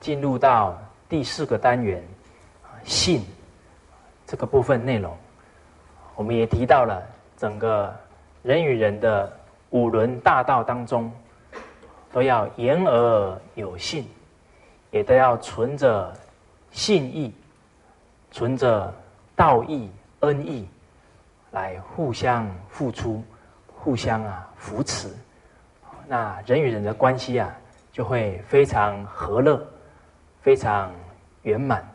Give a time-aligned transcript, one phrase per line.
[0.00, 0.76] 进入到
[1.08, 2.02] 第四个单元，
[2.84, 3.24] 信
[4.26, 5.16] 这个部分内容，
[6.14, 7.02] 我们也提到了
[7.36, 7.94] 整个
[8.42, 9.32] 人与人的
[9.70, 11.10] 五伦大道当中，
[12.12, 14.06] 都要言而有信，
[14.90, 16.14] 也都要存着
[16.70, 17.34] 信义，
[18.30, 18.92] 存着
[19.34, 19.90] 道义、
[20.20, 20.68] 恩义，
[21.50, 23.22] 来互相付出，
[23.66, 25.08] 互相啊扶持。
[26.06, 27.54] 那人与人的关系啊，
[27.92, 29.62] 就会非常和乐，
[30.42, 30.92] 非常
[31.42, 31.86] 圆满。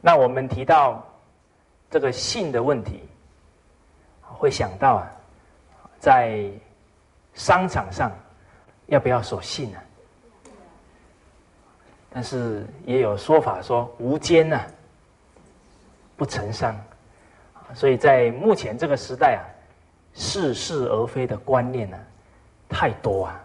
[0.00, 1.06] 那我们提到
[1.90, 3.08] 这个信的问题，
[4.22, 5.10] 会想到啊，
[5.98, 6.50] 在
[7.34, 8.10] 商场上
[8.86, 9.78] 要不要守信呢？
[12.10, 14.60] 但是也有说法说无奸呐，
[16.16, 16.76] 不成商。
[17.74, 19.42] 所以在目前这个时代啊。
[20.14, 21.98] 似是而非的观念呢，
[22.68, 23.40] 太多啊！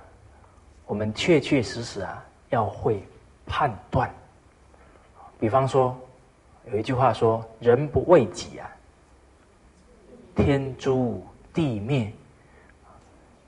[0.86, 3.02] 我们确确实实啊，要会
[3.46, 4.14] 判断。
[5.40, 5.98] 比方说，
[6.72, 8.70] 有一句话说：“人不为己啊，
[10.36, 12.12] 天诛地灭。”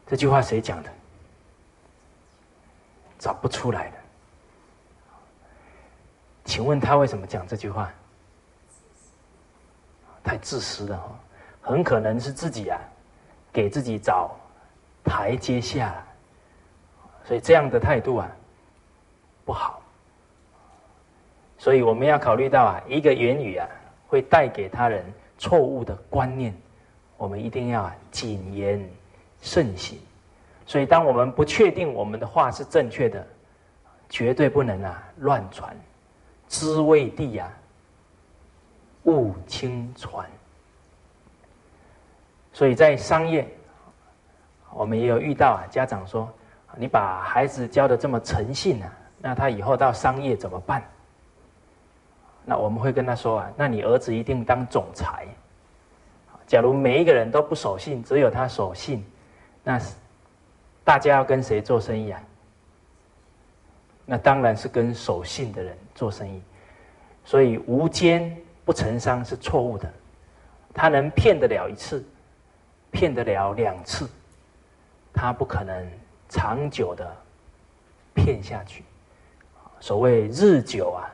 [0.07, 0.89] 这句话谁讲的？
[3.17, 3.97] 找不出来的。
[6.45, 7.91] 请问他为什么讲这句话？
[10.23, 11.19] 太自私了哈！
[11.61, 12.79] 很可能是自己啊。
[13.51, 14.37] 给自己找
[15.03, 16.05] 台阶下，
[17.25, 18.29] 所以这样的态度啊
[19.49, 19.81] 不好。
[21.57, 23.67] 所以我们要考虑到啊，一个言语啊
[24.07, 25.03] 会带给他人
[25.39, 26.53] 错误的观念，
[27.17, 28.87] 我们一定要谨言
[29.41, 29.97] 慎行。
[30.67, 33.25] 所以，当我们不确定我们的话是正确的，
[34.07, 35.75] 绝对不能啊乱传。
[36.47, 37.51] 知未地啊，
[39.05, 40.29] 勿轻传。
[42.53, 43.47] 所以在商业，
[44.69, 46.31] 我们也有遇到啊，家长说
[46.77, 50.83] ：“你把孩子教的这么诚信啊，那他以后到商业怎么办？”
[52.45, 55.27] 那我们会跟他说啊：“那你儿子一定当总裁。
[56.47, 59.05] 假如每一个人都不守信，只有他守信，
[59.63, 59.79] 那
[60.83, 62.21] 大家要跟谁做生意啊？
[64.05, 66.41] 那当然是跟守信的人做生意。
[67.23, 68.35] 所以无奸
[68.65, 69.91] 不成商是错误的，
[70.73, 72.03] 他能骗得了一次。”
[72.91, 74.09] 骗得了两次，
[75.13, 75.87] 他不可能
[76.27, 77.15] 长久的
[78.15, 78.83] 骗下去。
[79.79, 81.09] 所谓日久啊，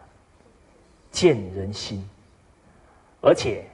[1.11, 2.07] 见人心。
[3.21, 3.65] 而且，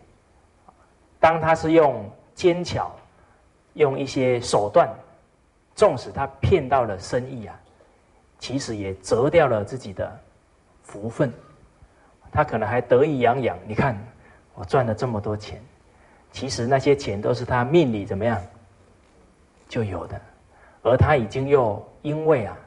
[1.19, 2.91] 当他是用奸巧，
[3.73, 4.89] 用一些手段，
[5.75, 7.59] 纵使他骗到了生意啊，
[8.39, 10.19] 其实也折掉了自己的
[10.83, 11.31] 福分。
[12.31, 13.97] 他可能还得意洋洋，你看
[14.55, 15.61] 我赚了这么多钱。
[16.31, 18.41] 其实那些钱都是他命里怎么样
[19.67, 20.21] 就有的，
[20.81, 22.57] 而他已经又因为啊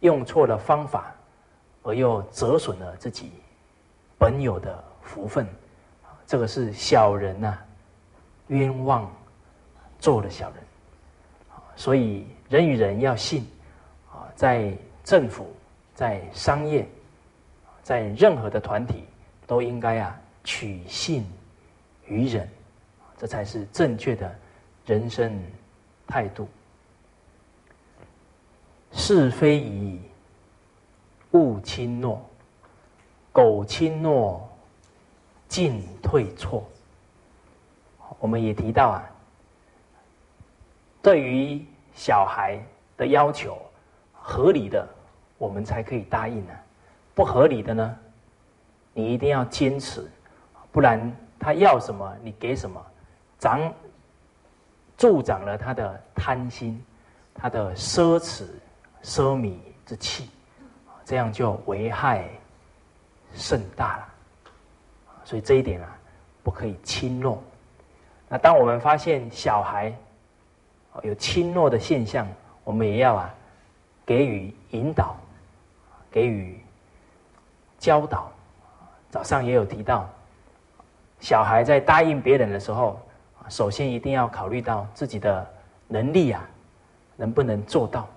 [0.00, 1.14] 用错了方法，
[1.82, 3.32] 而又折损了自己
[4.18, 5.46] 本有的福分，
[6.26, 7.58] 这个是小人呐，
[8.48, 9.10] 冤枉
[9.98, 10.56] 做了小人，
[11.76, 13.46] 所以人与人要信
[14.12, 15.50] 啊，在政府、
[15.94, 16.86] 在商业、
[17.82, 19.04] 在任何的团体，
[19.46, 21.24] 都应该啊取信
[22.06, 22.48] 于人。
[23.18, 24.34] 这才是正确的
[24.86, 25.38] 人生
[26.06, 26.48] 态度。
[28.92, 30.00] 是非疑，
[31.32, 32.18] 勿轻诺；
[33.32, 34.48] 苟轻诺，
[35.48, 36.64] 进退错。
[38.18, 39.10] 我们也提到啊，
[41.00, 42.58] 对于小孩
[42.96, 43.56] 的要求，
[44.12, 44.86] 合理的
[45.38, 46.52] 我们才可以答应呢；
[47.14, 47.98] 不合理的呢，
[48.92, 50.06] 你一定要坚持，
[50.70, 51.00] 不然
[51.38, 52.84] 他要什么你给什么。
[53.38, 53.72] 长
[54.98, 56.84] 助长了他的贪心，
[57.34, 58.44] 他的奢侈
[59.02, 59.56] 奢靡
[59.86, 60.28] 之气，
[61.10, 62.24] 这样就危害
[63.34, 64.08] 甚大了。
[65.24, 65.88] 所以这一点啊，
[66.44, 67.42] 不可以轻诺。
[68.28, 69.92] 那当我们发现小孩
[71.02, 72.24] 有轻诺的现象，
[72.62, 73.34] 我们也要啊
[74.06, 75.16] 给予引导，
[76.12, 76.62] 给予
[77.76, 78.30] 教导。
[79.10, 80.08] 早上也有提到，
[81.18, 83.00] 小孩在答应别人的时候。
[83.48, 85.44] 首先一定要考虑到自己的
[85.88, 86.48] 能力啊，
[87.16, 88.08] 能不能做到？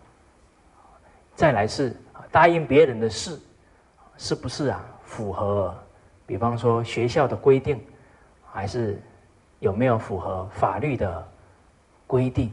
[1.34, 2.00] 再来是
[2.32, 3.40] 答应别人的事，
[4.18, 5.76] 是不是啊符合？
[6.26, 7.80] 比方说学校的规定，
[8.52, 9.02] 还是
[9.60, 11.28] 有没有符合法律的
[12.08, 12.52] 规定？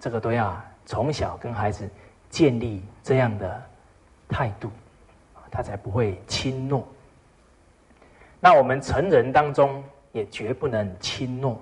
[0.00, 1.88] 这个都要从小跟孩子
[2.28, 3.62] 建立这样的
[4.28, 4.70] 态度，
[5.50, 6.86] 他才不会轻诺。
[8.40, 9.82] 那我们成人当中
[10.12, 11.58] 也绝不能轻诺。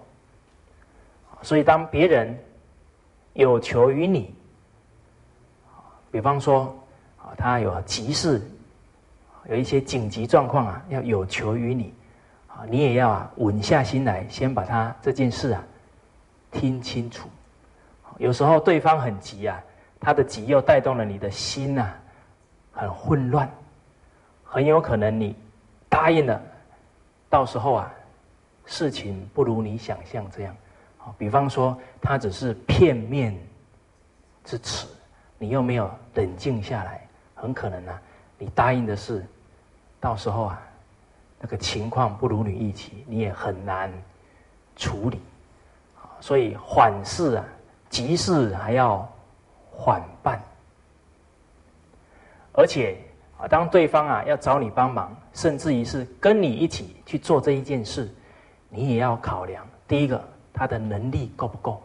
[1.42, 2.36] 所以，当别人
[3.34, 4.34] 有求于你，
[6.10, 6.74] 比方说
[7.24, 8.40] 啊，他有急事，
[9.48, 11.92] 有一些紧急状况啊，要有求于你，
[12.46, 15.64] 啊，你也要啊稳下心来，先把他这件事啊
[16.50, 17.28] 听清楚。
[18.18, 19.60] 有时候对方很急啊，
[19.98, 21.92] 他的急又带动了你的心呐，
[22.72, 23.50] 很混乱，
[24.44, 25.34] 很有可能你
[25.88, 26.40] 答应了，
[27.30, 27.92] 到时候啊，
[28.66, 30.54] 事情不如你想象这样。
[31.18, 33.36] 比方说，他只是片面
[34.42, 34.86] 之词，
[35.36, 37.03] 你又没有冷静下来，
[37.44, 37.92] 很可能呢，
[38.38, 39.22] 你答应的事，
[40.00, 40.62] 到时候啊，
[41.38, 43.92] 那个情况不如你预期，你也很难
[44.76, 45.20] 处理。
[46.20, 47.44] 所以缓事啊，
[47.90, 49.06] 急事还要
[49.70, 50.40] 缓办。
[52.54, 52.96] 而且
[53.38, 58.10] 啊，当对方啊要找你帮忙，甚至于是跟你一起去做这一件事，
[58.70, 60.18] 你也要考量第一个。
[60.56, 61.82] 他的能力够不够？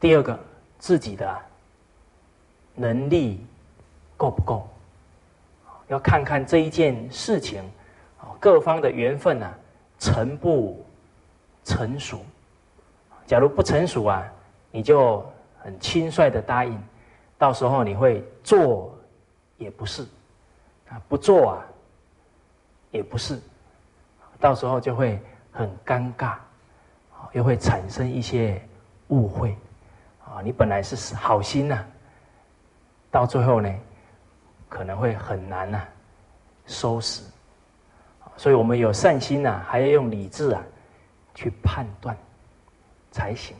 [0.00, 0.36] 第二个，
[0.78, 1.38] 自己的
[2.74, 3.46] 能力
[4.22, 4.68] 够不够？
[5.88, 7.60] 要看看这一件事情，
[8.38, 9.52] 各方的缘分啊，
[9.98, 10.80] 成不
[11.64, 12.20] 成熟？
[13.26, 14.22] 假如不成熟啊，
[14.70, 15.26] 你就
[15.60, 16.80] 很轻率的答应，
[17.36, 18.96] 到时候你会做
[19.58, 20.04] 也不是，
[20.88, 21.66] 啊，不做啊
[22.92, 23.40] 也不是，
[24.38, 25.20] 到时候就会
[25.50, 26.36] 很尴尬。
[27.32, 28.60] 又会产生一些
[29.08, 29.56] 误会，
[30.24, 31.82] 啊，你本来是好心呐，
[33.10, 33.74] 到最后呢，
[34.72, 35.86] 可能会很难呐
[36.66, 37.22] 收拾，
[38.38, 40.62] 所以我们有善心呐，还要用理智啊
[41.34, 42.16] 去判断
[43.10, 43.54] 才行。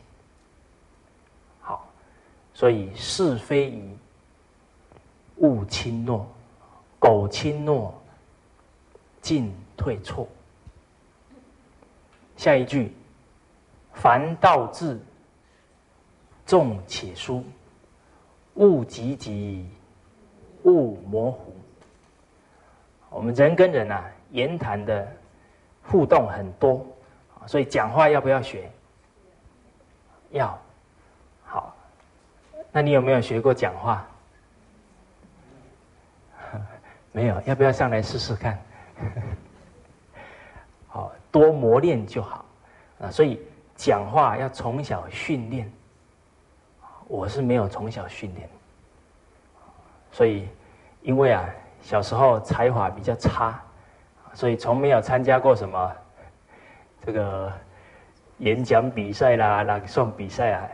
[1.61, 1.87] 好，
[2.55, 3.94] 所以是非宜
[5.37, 6.26] 勿轻诺，
[6.99, 7.93] 苟轻诺，
[9.20, 10.26] 进退错。
[12.38, 12.91] 下一句。
[13.94, 14.99] 凡道至，
[16.47, 17.44] 重且疏，
[18.55, 19.69] 勿急急，
[20.64, 21.53] 勿模糊。
[23.11, 25.06] 我们人跟人啊，言谈的
[25.82, 26.87] 互动很多，
[27.47, 28.70] 所以讲话要不要学？
[30.31, 30.59] 要。
[31.44, 31.75] 好，
[32.70, 34.06] 那你有没有学过讲话？
[37.12, 38.59] 没有，要不要上来试试看？
[40.88, 42.44] 好多磨练就好
[43.00, 43.41] 啊，所以。
[43.75, 45.69] 讲话要从小训练，
[47.09, 48.49] 我是没有从小训练，
[50.12, 50.49] 所以
[51.00, 51.44] 因为啊
[51.81, 53.61] 小时候才华比较差，
[54.32, 55.92] 所以从没有参加过什么
[57.04, 57.52] 这个
[58.38, 60.69] 演讲比赛啦、朗诵比赛啊。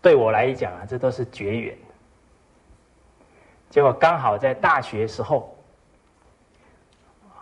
[0.00, 1.76] 对我来讲啊，这都是绝缘。
[3.68, 5.56] 结果刚好在大学时候，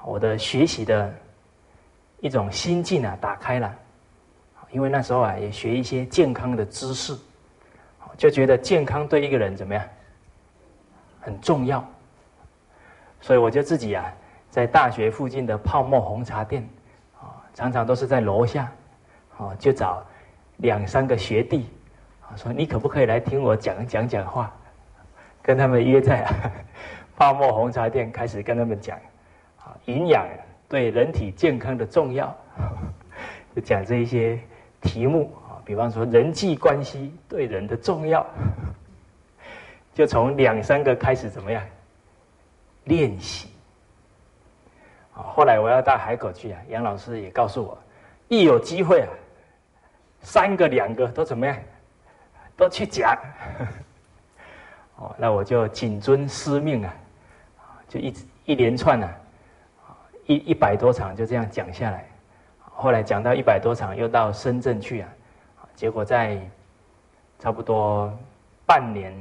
[0.04, 1.14] 我的学习的
[2.18, 3.74] 一种心境啊打开了。
[4.70, 7.16] 因为那时候啊，也学一些健康的知识，
[8.16, 9.82] 就觉得健康对一个人怎么样
[11.20, 11.84] 很重要，
[13.20, 14.12] 所以我就自己啊，
[14.50, 16.68] 在大学附近的泡沫红茶店，
[17.20, 18.72] 啊，常常都是在楼下，
[19.36, 20.02] 啊，就找
[20.56, 21.68] 两三个学弟，
[22.22, 24.52] 啊，说你可不可以来听我讲讲讲话，
[25.42, 26.26] 跟他们约在
[27.16, 28.98] 泡沫红茶店开始跟他们讲，
[29.58, 30.26] 啊，营养
[30.68, 32.34] 对人体健康的重要，
[33.54, 34.38] 就讲这一些。
[34.82, 38.26] 题目啊，比方说人际关系对人的重要，
[39.94, 41.62] 就从两三个开始怎么样
[42.84, 43.48] 练习？
[45.12, 47.76] 后来我要到海口去啊，杨老师也告诉我，
[48.28, 49.08] 一有机会啊，
[50.22, 51.54] 三个两个都怎么样，
[52.56, 53.14] 都去讲。
[54.96, 56.94] 哦，那我就谨遵师命啊，
[57.86, 58.14] 就一
[58.46, 59.10] 一连串呢，
[60.26, 62.06] 一一百多场就这样讲下来。
[62.64, 65.08] 后来讲到一百多场，又到深圳去啊，
[65.74, 66.40] 结果在
[67.38, 68.10] 差不多
[68.66, 69.12] 半年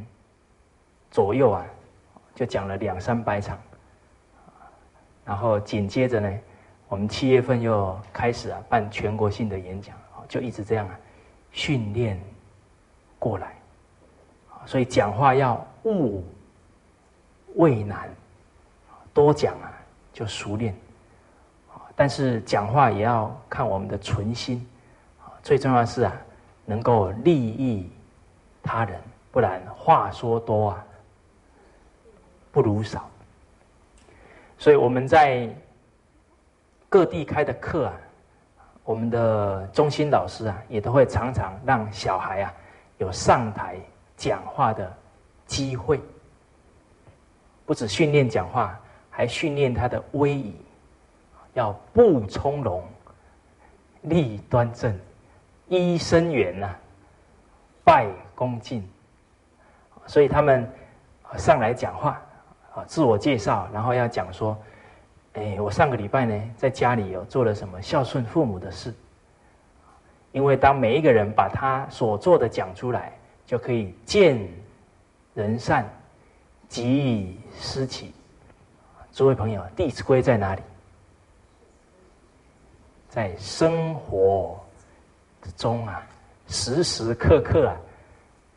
[1.11, 1.65] 左右啊，
[2.35, 3.57] 就讲了两三百场，
[5.25, 6.39] 然后紧接着呢，
[6.87, 9.95] 我们七月份又开始啊办全国性的演讲，
[10.27, 10.99] 就一直这样啊。
[11.51, 12.19] 训练
[13.17, 13.55] 过来，
[14.65, 16.23] 所以讲话要勿
[17.55, 18.09] 畏难，
[19.13, 19.73] 多讲啊。
[20.11, 20.75] 就熟练。
[21.95, 24.67] 但是讲话也要看我们的存心，
[25.41, 26.13] 最重要是啊，
[26.65, 27.89] 能够利益
[28.61, 28.99] 他人，
[29.31, 30.85] 不然话说多啊，
[32.51, 33.09] 不如少。
[34.57, 35.49] 所以我们在
[36.89, 37.93] 各地开的课啊，
[38.83, 42.53] 我们的中心老师啊，也都会常常让小孩啊
[42.97, 43.77] 有上台
[44.17, 44.91] 讲话的
[45.45, 46.01] 机会，
[47.65, 48.79] 不止训练讲话，
[49.09, 50.55] 还训练他的威仪。
[51.53, 52.87] 要步从容，
[54.03, 54.97] 立端正，
[55.69, 56.69] 揖生圆呐，
[57.83, 58.87] 拜恭敬。
[60.05, 60.71] 所以他们
[61.37, 62.21] 上来讲话
[62.73, 64.57] 啊，自我介绍，然后要讲说
[65.33, 68.93] ：“哎，我上个礼拜呢，在家里有做了什么孝顺父母的事。”
[70.31, 73.11] 因为当每一个人把他所做的讲出来，
[73.45, 74.39] 就可以见
[75.33, 75.83] 人善，
[76.67, 78.13] 即以思齐。
[79.11, 80.61] 诸位朋友，《弟子规》在哪里？
[83.09, 84.63] 在生活
[85.41, 86.07] 之中啊，
[86.47, 87.75] 时时刻刻啊，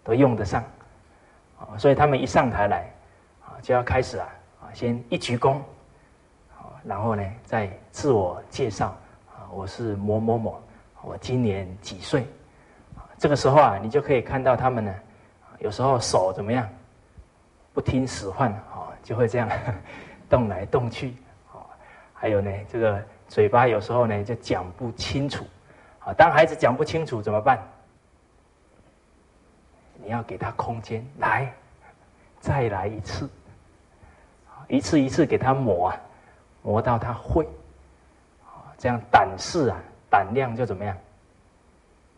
[0.04, 0.62] 都用得上。
[1.78, 2.91] 所以他们一上台来，
[3.62, 4.28] 就要开始啊，
[4.60, 5.58] 啊，先一鞠躬，
[6.82, 8.88] 然后呢，再自我介绍，
[9.28, 10.60] 啊，我是某某某。
[11.00, 12.26] 我今年几岁？
[13.18, 14.94] 这个时候啊，你就可以看到他们呢，
[15.60, 16.68] 有时候手怎么样，
[17.72, 19.48] 不听使唤啊，就会这样
[20.28, 21.14] 动来动去
[21.52, 21.62] 啊。
[22.12, 25.44] 还有呢，这个嘴巴有时候呢就讲不清楚
[26.00, 26.12] 啊。
[26.12, 27.62] 当孩子讲不清楚怎么办？
[30.04, 31.52] 你要给他空间，来，
[32.40, 33.28] 再来一次，
[34.72, 36.00] 一次一次给他磨啊，
[36.62, 37.44] 磨到他会
[38.42, 39.76] 啊，这样胆识啊。
[40.08, 40.96] 胆量就怎么样？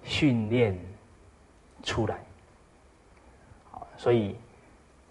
[0.04, 0.78] 训练
[1.82, 2.16] 出来，
[3.96, 4.36] 所以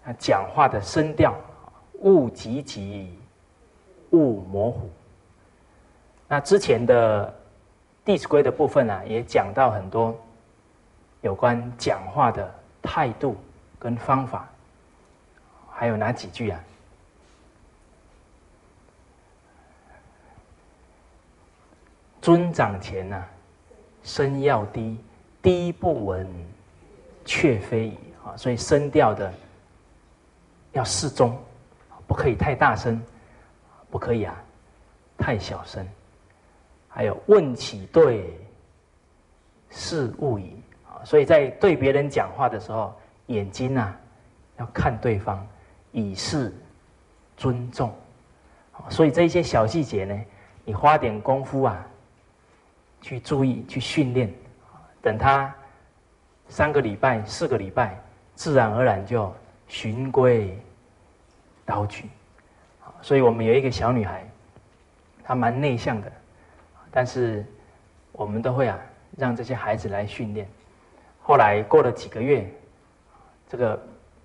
[0.04, 1.34] 他讲话的声调，
[2.00, 3.18] 勿急急，
[4.10, 4.88] 勿模糊。
[6.28, 7.28] 那之前的
[8.06, 10.18] 《弟子规》的部分呢，也讲到很多
[11.20, 13.36] 有关讲话的态度
[13.78, 14.48] 跟方法，
[15.70, 16.58] 还有哪几句啊？
[22.24, 23.22] 尊长前呐，
[24.02, 24.98] 声要低，
[25.42, 26.26] 低不闻，
[27.22, 28.32] 却非已啊。
[28.34, 29.30] 所以声调的
[30.72, 31.38] 要适中，
[32.06, 32.98] 不可以太大声，
[33.90, 34.34] 不可以啊
[35.18, 35.86] 太小声。
[36.88, 38.32] 还有问起对，
[39.68, 41.04] 是勿疑啊。
[41.04, 42.94] 所以在对别人讲话的时候，
[43.26, 43.94] 眼睛啊
[44.56, 45.46] 要看对方，
[45.92, 46.50] 以示
[47.36, 47.94] 尊重。
[48.88, 50.18] 所以这些小细节呢，
[50.64, 51.86] 你花点功夫啊。
[53.04, 54.32] 去注意，去训练，
[55.02, 55.54] 等他
[56.48, 57.94] 三个礼拜、四个礼拜，
[58.34, 59.30] 自然而然就
[59.68, 60.58] 循规
[61.66, 62.08] 蹈矩。
[63.02, 64.26] 所以我们有一个小女孩，
[65.22, 66.10] 她蛮内向的，
[66.90, 67.44] 但是
[68.12, 68.80] 我们都会啊，
[69.18, 70.48] 让这些孩子来训练。
[71.20, 72.50] 后来过了几个月，
[73.50, 73.78] 这个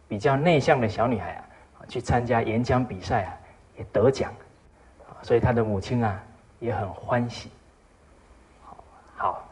[0.08, 1.44] 比较内向的小女孩啊，
[1.90, 3.38] 去参加演讲比赛啊，
[3.78, 4.34] 也得奖，
[5.22, 6.24] 所以她的母亲啊
[6.62, 7.50] 也很欢喜。
[9.22, 9.46] 好，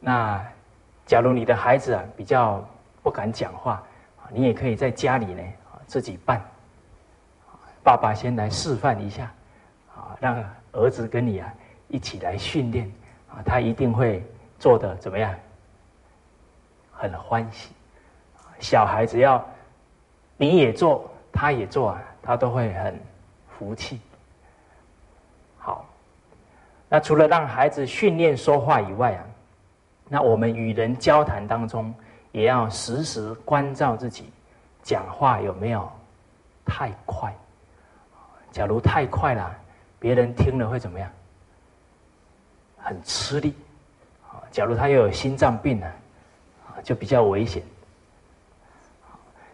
[0.00, 0.44] 那
[1.04, 2.64] 假如你的孩子啊比较
[3.02, 3.82] 不敢讲话，
[4.30, 5.42] 你也可以在家里呢
[5.86, 6.40] 自己办，
[7.82, 9.32] 爸爸先来示范一下，
[9.94, 11.54] 啊，让儿子跟你啊
[11.88, 12.90] 一起来训练，
[13.28, 14.24] 啊，他一定会
[14.58, 15.34] 做的怎么样？
[16.92, 17.72] 很欢喜，
[18.58, 19.44] 小孩只要
[20.36, 23.00] 你也做，他也做啊，他都会很
[23.58, 24.00] 服气。
[25.58, 25.84] 好
[26.88, 29.24] 那除了让孩子训练说话以外啊，
[30.08, 31.94] 那我们与人交谈当中，
[32.32, 34.30] 也要时时关照自己，
[34.82, 35.90] 讲话有没有
[36.64, 37.34] 太快？
[38.52, 39.54] 假如太快了，
[39.98, 41.10] 别人听了会怎么样？
[42.78, 43.54] 很吃力。
[44.52, 45.86] 假如他又有心脏病呢，
[46.82, 47.62] 就比较危险。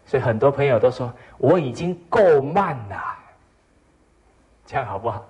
[0.06, 3.02] 所以很多朋友都说我已经够慢了，
[4.66, 5.24] 这样好不好？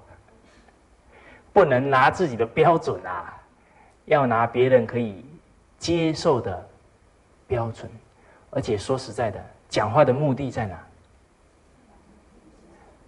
[1.52, 3.40] 不能拿自己的标准啊，
[4.12, 5.24] 要拿别人可以
[5.78, 6.68] 接受的
[7.46, 7.90] 标准。
[8.50, 10.78] 而且说实在的，讲话的目的在哪？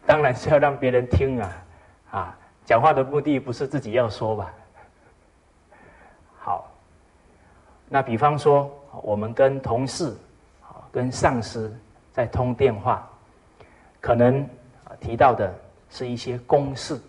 [0.06, 1.64] 当然是要让别人听啊！
[2.10, 4.52] 啊，讲话的目的不是自己要说吧？
[6.38, 6.70] 好，
[7.88, 8.70] 那比方说，
[9.02, 10.14] 我们跟同事、
[10.92, 11.74] 跟上司
[12.12, 13.08] 在通电话，
[14.00, 14.48] 可能
[15.00, 15.54] 提到的
[15.90, 17.00] 是一些公事。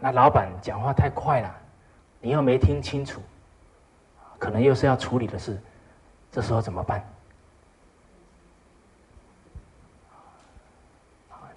[0.00, 1.54] 那老板讲话太快了，
[2.20, 3.20] 你又没听清楚，
[4.38, 5.58] 可能又是要处理的事，
[6.32, 7.04] 这时候怎么办？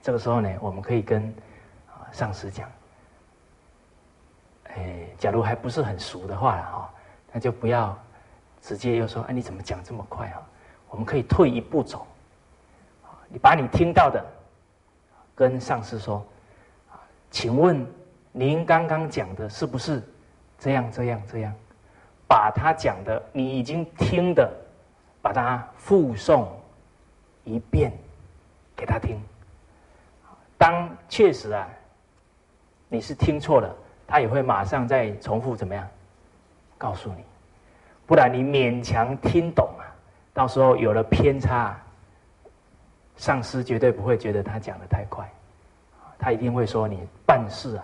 [0.01, 1.23] 这个时候呢，我们可以跟
[1.87, 2.69] 啊上司讲，
[4.65, 6.93] 哎，假如还不是很熟的话哈，
[7.31, 7.97] 那就不要
[8.61, 10.41] 直接又说，哎，你怎么讲这么快啊？
[10.89, 12.05] 我们可以退一步走，
[13.29, 14.23] 你把你听到的
[15.35, 16.25] 跟上司说，
[17.29, 17.85] 请问。
[18.33, 20.01] 您刚刚讲的是不是
[20.61, 21.53] 这样这样这样？
[22.27, 24.49] 把他讲的你已经听的，
[25.21, 26.47] 把它复诵
[27.43, 27.91] 一遍
[28.73, 29.19] 给他听。
[30.57, 31.67] 当确实啊，
[32.87, 33.75] 你是听错了，
[34.07, 35.85] 他也会马上再重复怎么样，
[36.77, 37.25] 告诉你，
[38.05, 39.83] 不然你勉强听懂啊，
[40.33, 41.77] 到时候有了偏差，
[43.17, 45.29] 上司绝对不会觉得他讲的太快，
[46.17, 47.83] 他一定会说你办事啊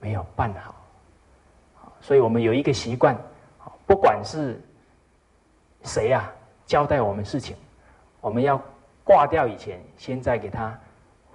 [0.00, 0.74] 没有办好，
[2.04, 3.16] 所以我们有一个习惯，
[3.86, 4.60] 不管是
[5.84, 6.30] 谁呀
[6.66, 7.56] 交代我们事情，
[8.20, 8.60] 我们要
[9.02, 10.78] 挂掉以前，先再给他。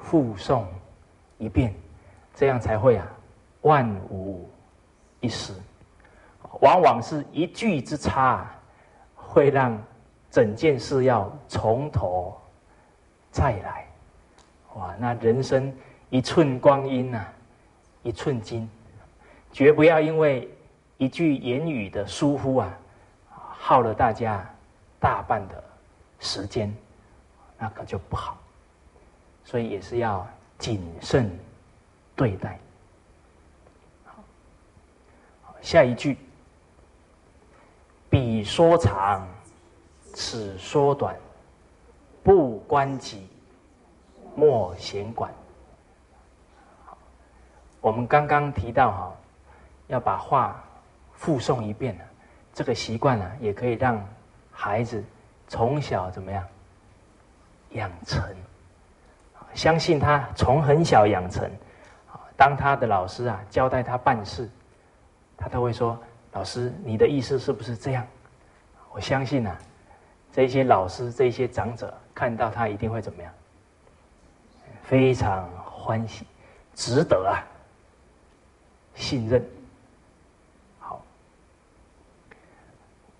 [0.02, 0.64] 复诵
[1.38, 1.74] 一遍，
[2.34, 3.06] 这样才会啊，
[3.64, 4.50] 万无
[5.20, 5.52] 一失。
[6.62, 8.50] 往往是一句之差，
[9.14, 9.78] 会让
[10.32, 12.40] 整件事要从头
[13.30, 13.86] 再来。
[14.76, 15.76] 哇，那人生
[16.10, 17.26] 一寸光阴呐，
[18.02, 18.70] 一寸金，
[19.52, 20.50] 绝不要因为
[21.00, 22.78] 一句言语的疏忽啊，
[23.32, 24.46] 耗了大家
[25.00, 25.64] 大半的
[26.20, 26.76] 时间，
[27.58, 28.38] 那可就不好。
[29.46, 30.28] 所以也是要
[30.58, 31.32] 谨慎
[32.18, 32.60] 对待。
[35.62, 36.18] 下一句，
[38.10, 39.26] 彼说长，
[40.14, 41.16] 此说短，
[42.22, 43.26] 不关己，
[44.36, 45.34] 莫闲管。
[47.80, 49.16] 我们刚刚提到哈，
[49.88, 50.62] 要把话
[51.20, 52.04] 复诵一遍呢
[52.54, 54.02] 这个习惯呢，也可以让
[54.52, 55.04] 孩子
[55.50, 56.44] 从小怎么样
[57.72, 58.24] 养成。
[59.54, 61.50] 相信他从很小养成，
[62.38, 64.50] 当他的老师啊交代他办事，
[65.36, 66.00] 他都会说
[66.32, 68.08] ：“老师，你的意思是不是这样？”
[68.92, 69.58] 我相信啊，
[70.32, 73.34] 这些老师、这些长者看到他一定会怎么样？
[74.84, 76.26] 非常欢喜，
[76.76, 77.44] 值得啊，
[78.96, 79.44] 信任。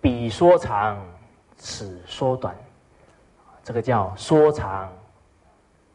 [0.02, 0.98] 彼说长，
[1.58, 2.56] 此说短，
[3.64, 4.92] 这个叫说长。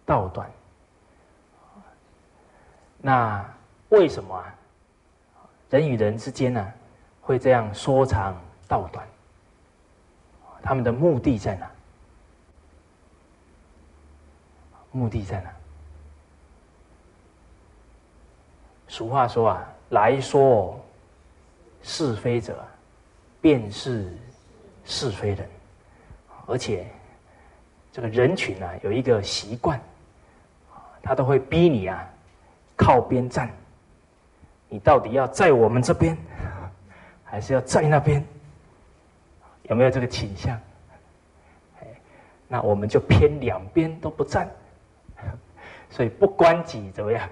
[0.06, 0.50] 道短，
[2.98, 3.42] 那
[3.88, 4.54] 为什么啊？
[5.70, 6.72] 人与人之间呢，
[7.22, 8.38] 会这样说长
[8.68, 9.08] 道短？
[10.62, 11.70] 他们的目的在哪？
[14.92, 15.50] 目的在哪？
[18.86, 20.78] 俗话说啊，来说
[21.82, 22.62] 是非者，
[23.44, 24.10] 便是
[24.86, 25.46] 是非人，
[26.46, 26.86] 而且
[27.92, 29.78] 这个人群呢，有一个习惯。
[31.02, 32.02] 他都会逼你啊，
[32.74, 33.50] 靠边站。
[34.70, 36.16] 你到底要在我们这边，
[37.22, 38.24] 还是要在那边？
[39.64, 40.58] 有没有这个倾向？
[42.48, 44.48] 那我们就偏两边都不站。
[45.90, 47.28] 所以不关己怎么样？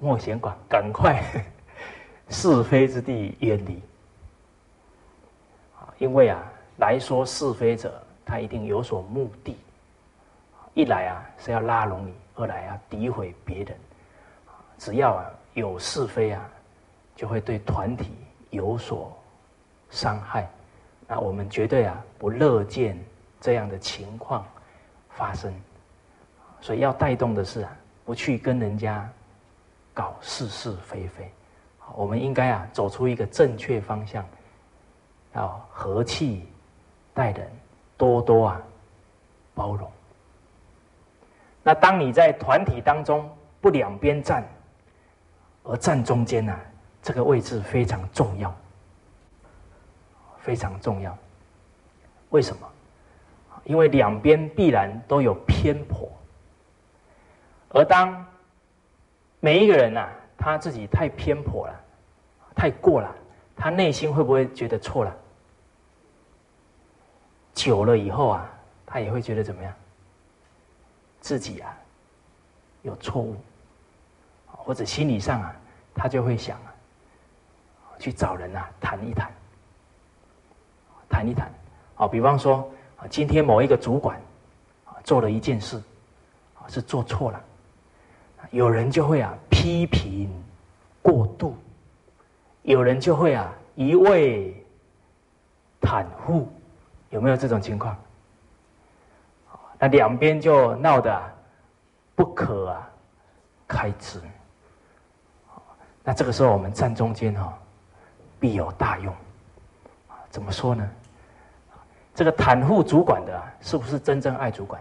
[0.00, 1.22] 莫闲管，赶快
[2.28, 3.80] 是非之地远离。
[5.98, 6.42] 因为啊，
[6.78, 9.56] 来说是非者，他一定有所目的。
[10.74, 12.14] 一来啊，是要拉拢你。
[12.34, 13.74] 二来啊，诋毁别人，
[14.76, 16.46] 只要啊有是非啊，
[17.14, 18.12] 就会对团体
[18.50, 19.10] 有所
[19.88, 20.46] 伤害。
[21.08, 23.02] 那我们绝对啊不乐见
[23.40, 24.46] 这样的情况
[25.08, 25.50] 发生。
[26.60, 29.08] 所以要带动的是啊，不去跟人家
[29.94, 31.30] 搞是是非非。
[31.94, 34.22] 我们应该啊走出一个正确方向，
[35.36, 36.48] 要和气
[37.14, 37.48] 待人，
[37.96, 38.60] 多多啊
[39.54, 39.90] 包容。
[41.62, 43.28] 那当你在团体当中
[43.60, 44.42] 不两边站，
[45.62, 46.58] 而站中间呢？
[47.02, 48.52] 这个位置非常重要，
[50.40, 51.16] 非常重要。
[52.30, 52.66] 为什么？
[53.62, 56.08] 因为两边必然都有偏颇，
[57.70, 58.24] 而当
[59.38, 61.80] 每一个人呐，他自己太偏颇了，
[62.54, 63.14] 太过了，
[63.56, 65.16] 他内心会不会觉得错了？
[67.56, 68.48] 久了以后啊，
[68.84, 69.72] 他也会觉得怎么样？
[71.20, 71.74] 自己啊
[72.82, 73.34] 有错误，
[74.46, 75.56] 或者心理上啊，
[75.94, 76.74] 他就会想啊，
[77.98, 79.32] 去找人啊谈一谈，
[81.08, 81.50] 谈一谈
[81.96, 82.06] 啊。
[82.06, 84.20] 比方说啊，今天某一个主管
[84.84, 85.82] 啊做了一件事
[86.54, 87.42] 啊是做错了，
[88.50, 90.30] 有人就会啊批评
[91.00, 91.56] 过度，
[92.62, 94.54] 有人就会啊一味
[95.80, 96.48] 袒护，
[97.16, 97.96] 有没有这种情况？
[99.78, 101.18] 那两边就闹得
[102.14, 102.90] 不可啊
[103.66, 104.20] 开支，
[106.04, 107.58] 那这个时候我们站中间哈，
[108.38, 109.14] 必有大用。
[110.28, 110.86] 怎么说呢？
[112.14, 114.78] 这个袒护主管的，是不是真正爱主管？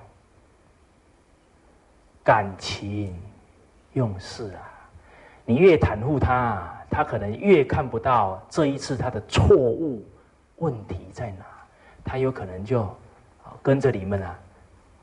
[2.21, 3.17] 感情
[3.93, 4.67] 用事啊，
[5.45, 10.05] 你越袒护他，他可能越看不到这一次他的错误
[10.57, 11.45] 问题在哪，
[12.05, 12.87] 他有可能就
[13.61, 14.39] 跟着你们啊。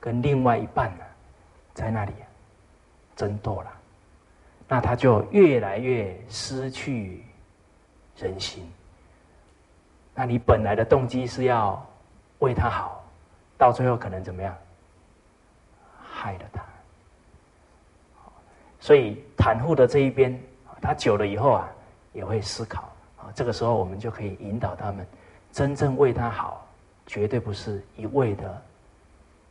[0.00, 1.04] 跟另外一半呢，
[1.74, 2.12] 在那里
[3.14, 3.70] 争斗了，
[4.66, 7.24] 那他就越来越失去
[8.16, 8.68] 人心。
[10.12, 11.80] 那你本来的动机是要
[12.40, 13.04] 为他好，
[13.56, 14.52] 到最后可能怎么样？
[16.02, 16.60] 害了他。
[18.80, 20.36] 所以袒护的这一边，
[20.80, 21.68] 他久了以后啊，
[22.12, 23.30] 也会思考啊。
[23.36, 25.06] 这个时候我们就可以引导他们，
[25.52, 26.66] 真正为他好，
[27.06, 28.62] 绝对不是一味的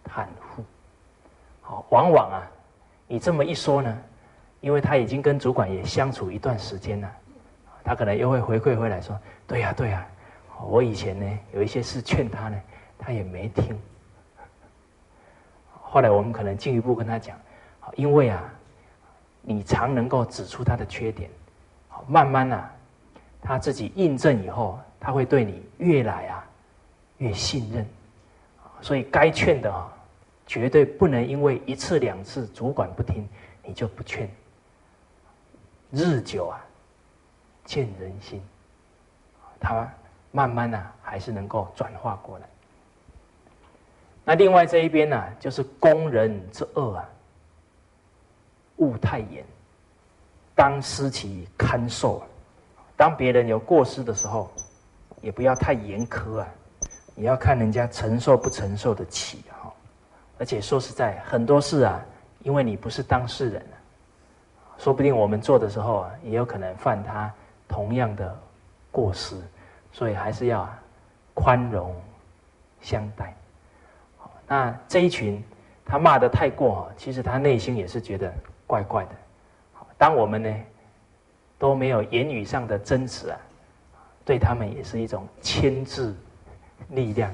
[0.06, 0.64] 袒护。
[1.62, 2.52] 好，往往啊，
[3.08, 3.98] 你这么一说呢，
[4.60, 7.12] 因为他已经跟主管也相处一段时间了，
[7.84, 10.06] 他可能又会回馈回来说：“对呀，对呀，
[10.60, 12.62] 我以前呢有一些事劝他呢，
[12.98, 13.80] 他也没听。”
[15.82, 17.38] 后来我们可能进一步跟他讲
[17.96, 18.44] ：“因为啊。”
[19.44, 21.28] 你常能够指出他的缺点，
[21.90, 22.72] 好，慢慢啊，
[23.42, 26.46] 他自己印证以后，他会对你越来啊
[27.22, 27.88] 越信任，
[28.82, 29.94] 所以该劝的啊，
[30.48, 33.30] 绝对不能因为一次两次主管不听，
[33.64, 34.28] 你就不劝。
[35.92, 36.60] 日久啊，
[37.64, 38.42] 见人心，
[39.60, 39.88] 他
[40.32, 42.48] 慢慢啊还是能够转化过来。
[44.26, 47.08] 那另外这一边呢，就是工人之恶啊。
[48.78, 49.46] 勿太严，
[50.56, 52.24] 当失其堪受。
[52.98, 54.50] 当别人有过失的时候，
[55.22, 56.48] 也不要太严苛啊。
[57.15, 59.71] 你要看人家承受不承受得起哈。
[60.38, 62.04] 而且说实在，很多事啊，
[62.43, 63.65] 因为你不是当事人，
[64.78, 67.32] 说不定我们做的时候啊，也有可能犯他
[67.67, 68.39] 同样的
[68.91, 69.36] 过失，
[69.91, 70.69] 所以还是要
[71.34, 71.95] 宽容
[72.82, 73.36] 相待。
[74.47, 75.43] 那这一群
[75.86, 78.34] 他骂的太过，其实他内心也是觉得。
[78.71, 79.12] 怪怪的，
[79.97, 80.56] 当我们呢
[81.60, 83.38] 都没有言语上的争执啊，
[84.24, 86.15] 对他们也是一种牵制
[86.89, 87.34] 力量，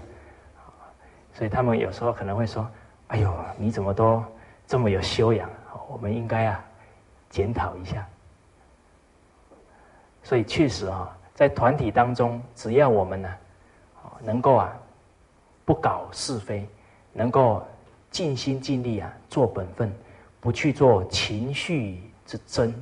[1.34, 2.70] 所以他们有时候可能会说
[3.08, 4.24] ：“哎呦，你怎么都
[4.68, 5.50] 这么有修养？
[5.88, 6.64] 我们应该啊
[7.30, 8.08] 检讨一下。”
[10.24, 13.30] 所以确实啊，在团体当中，只要我们呢
[14.22, 14.78] 能够啊
[15.66, 16.68] 不搞是非，
[17.14, 17.66] 能够
[18.12, 19.92] 尽心尽力啊做本分。
[20.40, 22.74] 不去做情绪之争，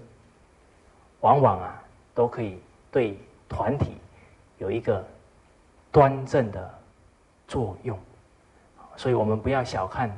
[1.21, 1.81] 往往啊
[2.13, 2.59] 都可以
[2.91, 3.93] 对团体
[4.57, 5.03] 有一个
[5.95, 6.69] 端正的
[7.47, 7.97] 作用。
[8.97, 10.11] 所以我们不要小看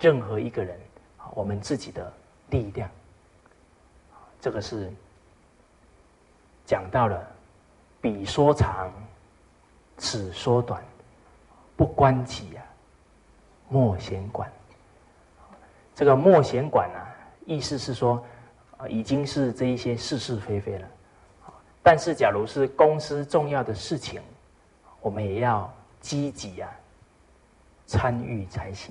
[0.00, 0.76] 任何一个人，
[1.32, 2.12] 我们自己的
[2.50, 2.90] 力量。
[4.40, 4.92] 这个是
[6.66, 7.24] 讲到了
[8.00, 8.92] 彼说长，
[9.96, 10.82] 此说短，
[11.76, 12.66] 不关己啊，
[13.68, 14.50] 莫闲管。
[15.94, 17.06] 这个莫闲管啊，
[17.46, 18.20] 意思是说，
[18.88, 20.88] 已经是这一些是是非非了，
[21.80, 24.20] 但是假如是公司重要的事情，
[25.04, 26.70] 我们也要积极啊
[27.84, 28.90] 参与才行。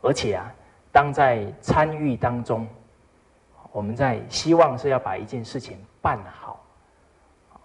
[0.00, 0.50] 而且啊，
[0.90, 2.66] 当在参与当中，
[3.72, 6.58] 我们在希望是要把一件事情办好，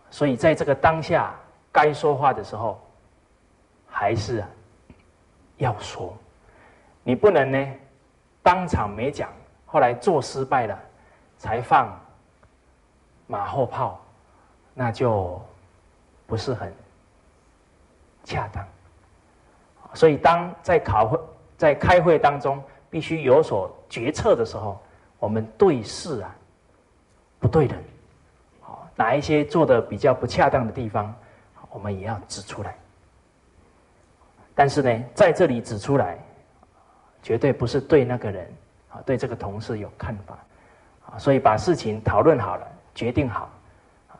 [0.09, 1.33] 所以在这个当下
[1.71, 2.77] 该说话的时候，
[3.87, 4.43] 还是
[5.55, 6.13] 要说，
[7.01, 7.73] 你不能呢。
[8.43, 9.29] 当场没讲，
[9.65, 10.79] 后来做失败了，
[11.37, 11.97] 才放
[13.25, 13.99] 马后炮，
[14.73, 15.41] 那就
[16.25, 16.73] 不是很
[18.27, 18.63] 恰当。
[19.93, 21.19] 所以，当在考会、
[21.57, 24.79] 在开会当中必须有所决策的时候，
[25.17, 26.35] 我们对事啊
[27.39, 27.83] 不对人，
[28.61, 31.15] 好哪一些做的比较不恰当的地方，
[31.71, 32.77] 我们也要指出来。
[34.53, 36.19] 但是呢，在这里指出来。
[37.23, 38.47] 绝对不是对那个人
[38.89, 40.37] 啊，对这个同事有看法
[41.07, 43.49] 啊，所以把事情讨论好了，决定好，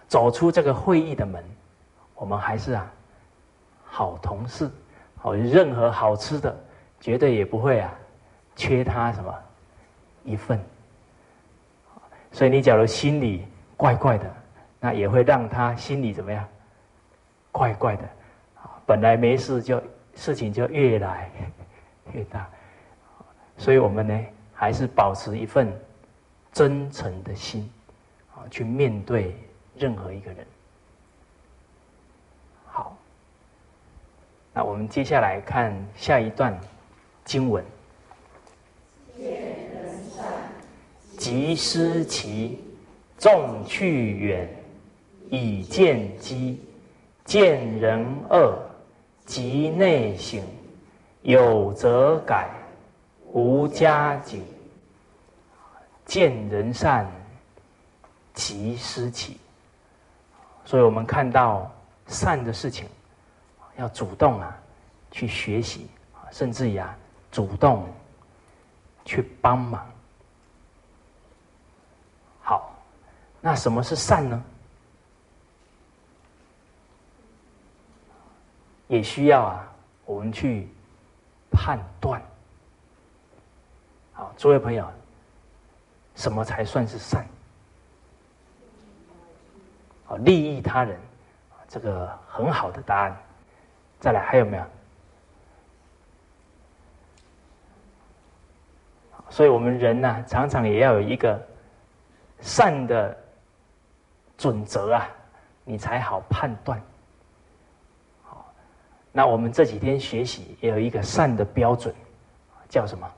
[0.10, 1.42] 走出这个会议的门，
[2.16, 2.92] 我们还是啊
[3.90, 4.70] 好同事，
[5.16, 6.56] 好任何好吃的，
[7.00, 7.94] 绝对也不会啊
[8.56, 9.34] 缺他什么
[10.24, 10.60] 一份。
[12.32, 13.46] 所以你假如心里
[13.76, 14.32] 怪怪的，
[14.80, 16.48] 那也会让他心里怎么样？
[17.52, 18.04] 怪怪的，
[18.86, 19.82] 本来没事，就
[20.14, 21.32] 事情就越来
[22.14, 22.48] 越大。
[23.58, 25.74] 所以我们呢，还是保持一份
[26.52, 27.68] 真诚的心，
[28.36, 29.36] 啊，去面对
[29.76, 30.46] 任何一个人。
[34.58, 36.60] 那我们接下来看下一段
[37.24, 37.64] 经文。
[41.16, 42.60] 即失其
[43.20, 44.50] 众去远，
[45.30, 46.58] 以见机；
[47.24, 48.58] 见人恶，
[49.28, 50.42] 即内省，
[51.22, 52.50] 有则改。
[53.34, 54.44] 无加警，
[56.04, 57.06] 见人善，
[58.34, 59.38] 即思起。
[60.66, 61.72] 所以我们看到
[62.08, 62.88] 善的事情，
[63.78, 64.56] 要主动啊
[65.12, 65.88] 去学习，
[66.32, 66.96] 甚至呀
[67.32, 67.88] 主动
[69.06, 69.86] 去帮忙。
[72.42, 72.74] 好
[73.40, 74.44] 那什么是善呢？
[78.88, 79.68] 也需要啊，
[80.06, 80.68] 我们去
[81.52, 82.22] 判断。
[84.14, 84.90] 好，诸位朋友，
[86.16, 87.28] 什么才算是善？
[90.06, 90.98] 好，利益他人，
[91.68, 93.18] 这个很好的答案。
[94.00, 94.64] 再来，还有没有？
[99.30, 101.40] 所以我们人呢，常常也要有一个
[102.40, 103.16] 善的
[104.38, 105.10] 准则啊，
[105.66, 106.82] 你才好判断。
[108.24, 108.54] 好，
[109.12, 111.94] 那我们这几天学习也有一个善的标准，
[112.70, 113.12] 叫什么？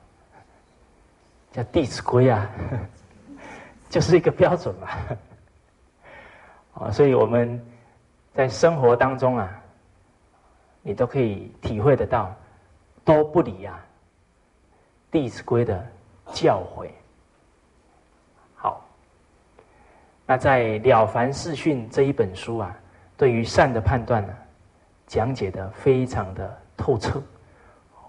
[1.52, 2.50] 叫《弟子规》啊，
[3.90, 4.88] 就是一个标准嘛。
[6.74, 7.64] 啊，所以我们
[8.34, 9.59] 在生活当中啊，
[10.82, 12.34] 你都可以体会得到，
[13.04, 13.80] 都不离啊，
[15.12, 15.86] 《弟子规》的
[16.34, 16.90] 教诲。
[18.56, 18.86] 好，
[20.26, 22.76] 那在《了凡四训》这一本书啊，
[23.18, 24.34] 对于善的判断呢，
[25.08, 27.22] 讲解的非常的透彻。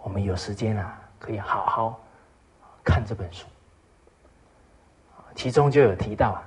[0.03, 2.01] 我们有时间啊，可以好好。
[2.83, 3.47] 看这本书，
[5.35, 6.43] 其中就有提到啊，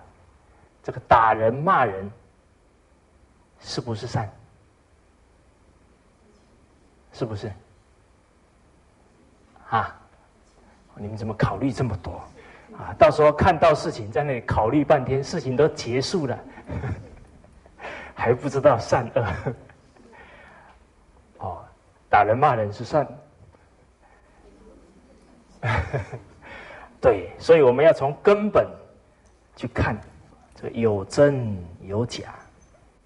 [0.82, 2.12] 这个打人骂人
[3.60, 4.28] 是不是善？
[7.14, 7.50] 是不是？
[9.70, 9.96] 啊，
[10.96, 12.22] 你们怎么考虑这么多？
[12.78, 16.40] 啊，到时候看到事情在那里考虑半天，事情都结束了，
[18.14, 19.26] 还不知道善恶。
[21.46, 21.64] 哦，
[22.10, 23.08] 打人骂人是善。
[27.00, 28.68] 对，所以我们要从根本
[29.56, 29.96] 去看，
[30.56, 32.36] 这有真有假，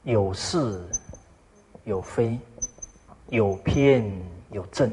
[0.04, 0.82] 有是
[1.84, 2.40] 有非，
[3.30, 4.10] 有偏
[4.52, 4.92] 有正，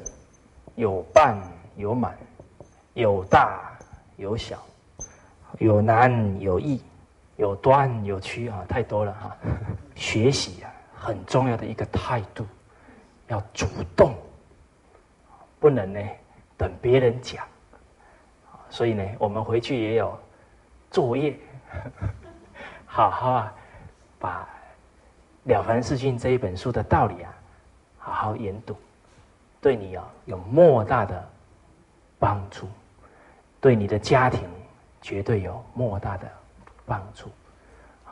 [0.74, 1.40] 有半
[1.76, 2.16] 有满，
[2.94, 3.76] 有大
[4.16, 4.58] 有小，
[5.58, 6.82] 有难有易，
[7.36, 9.36] 有端有曲啊，太多了哈。
[9.94, 12.44] 学习啊，很重要的一个态度，
[13.28, 13.66] 要主
[13.96, 14.14] 动，
[15.60, 16.00] 不能呢
[16.56, 17.46] 等别人讲。
[18.70, 20.18] 所以呢，我们回去也有
[20.90, 21.36] 作业，
[22.86, 23.54] 好好啊，
[24.18, 24.48] 把
[25.48, 27.33] 《了凡四训》这一本书的道理啊，
[28.04, 28.76] 好好研读，
[29.62, 31.26] 对你啊有莫大的
[32.18, 32.68] 帮助，
[33.62, 34.42] 对你的家庭
[35.00, 36.30] 绝对有莫大的
[36.84, 37.30] 帮助。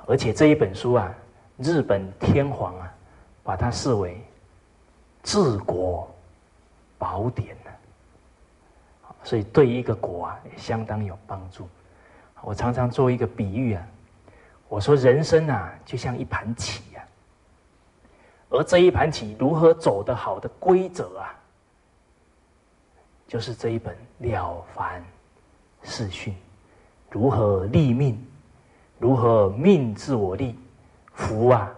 [0.06, 1.14] 而且这一本书啊，
[1.58, 2.94] 日本天皇啊，
[3.44, 4.18] 把它视为
[5.22, 6.10] 治国
[6.96, 7.70] 宝典呢。
[9.22, 11.68] 所以对一个国啊，也相当有帮助。
[12.40, 13.86] 我常常做一个比喻啊，
[14.68, 16.91] 我说人生啊，就像一盘棋，
[18.52, 21.34] 而这一盘棋如何走得好的规则啊，
[23.26, 25.02] 就是这一本《了凡
[25.82, 26.34] 四训》，
[27.10, 28.22] 如何立命，
[28.98, 30.54] 如何命自我立，
[31.14, 31.68] 福啊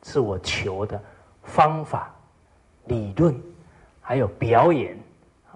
[0.00, 0.98] 自我求的
[1.42, 2.14] 方法、
[2.84, 3.38] 理论，
[4.00, 4.96] 还有表演。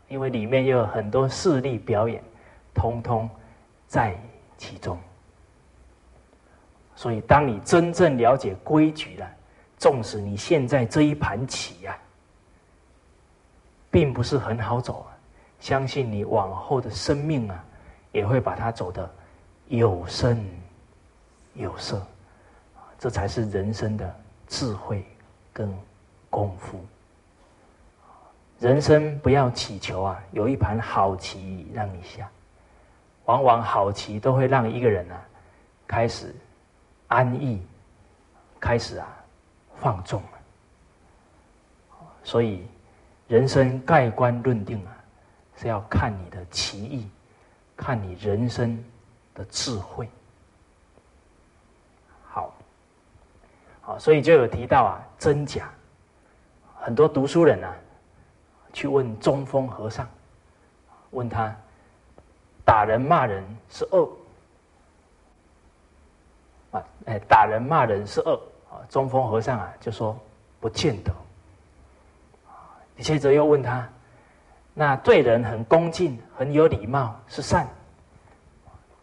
[0.08, 2.20] 因为里面又有很多事例表演，
[2.74, 3.30] 通通
[3.86, 4.20] 在
[4.58, 4.98] 其中。
[6.96, 9.30] 所以，当你真正了解规矩了，
[9.80, 11.98] 纵使你现在这一盘棋呀，
[13.90, 15.16] 并不是很好走，啊
[15.58, 17.64] 相信你往后的生命啊，
[18.12, 19.10] 也会把它走得
[19.68, 20.46] 有声
[21.54, 22.06] 有色。
[22.98, 24.14] 这才是人生的
[24.46, 25.02] 智慧
[25.50, 25.74] 跟
[26.28, 26.78] 功夫。
[28.58, 32.28] 人生不要祈求啊，有一盘好棋让你下。
[33.24, 35.18] 往往好棋都会让一个人啊，
[35.86, 36.34] 开始
[37.08, 37.62] 安逸，
[38.60, 39.08] 开始啊
[39.80, 40.22] 放纵
[42.22, 42.66] 所以，
[43.28, 44.92] 人生盖棺论定啊，
[45.56, 47.10] 是要看你的棋艺，
[47.76, 48.82] 看你人生
[49.34, 50.08] 的智慧。
[52.28, 52.54] 好，
[53.80, 55.70] 好，所以就有提到啊，真假，
[56.80, 57.74] 很多读书人啊。
[58.72, 60.08] 去问中峰和尚，
[61.10, 61.52] 问他
[62.64, 64.08] 打人骂人是恶
[66.70, 66.84] 啊？
[67.06, 68.40] 哎，打人骂人是恶
[68.70, 68.80] 啊？
[68.88, 70.18] 中峰和尚啊就说
[70.60, 71.12] 不见得。
[72.96, 73.88] 你接着又问他，
[74.72, 77.66] 那对人很恭敬、很有礼貌是善？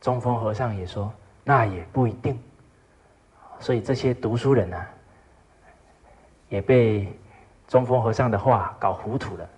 [0.02, 1.12] 中峰和尚也说
[1.44, 2.40] 那也不一定。
[3.60, 4.88] 所以这些读书人啊，
[6.50, 7.12] 也被
[7.68, 9.50] 中峰和尚的话搞糊涂了。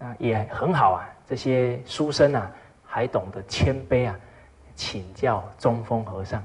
[0.00, 1.06] 啊，也很好啊！
[1.26, 2.50] 这些书生啊，
[2.86, 4.18] 还懂得谦卑啊，
[4.74, 6.42] 请教中峰和尚。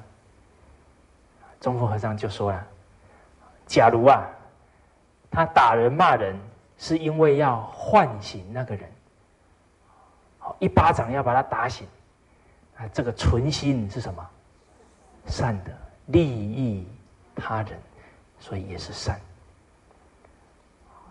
[1.65, 2.67] 中峰和尚就说了
[3.65, 4.23] ：“假如啊，
[5.31, 6.39] 他打人骂人，
[6.77, 8.87] 是因为要唤醒那个人，
[10.37, 11.87] 好一巴掌要把他打醒，
[12.77, 14.29] 啊，这个存心是什么？
[15.25, 15.71] 善的，
[16.05, 16.87] 利益
[17.35, 17.79] 他人，
[18.37, 19.19] 所以也是善。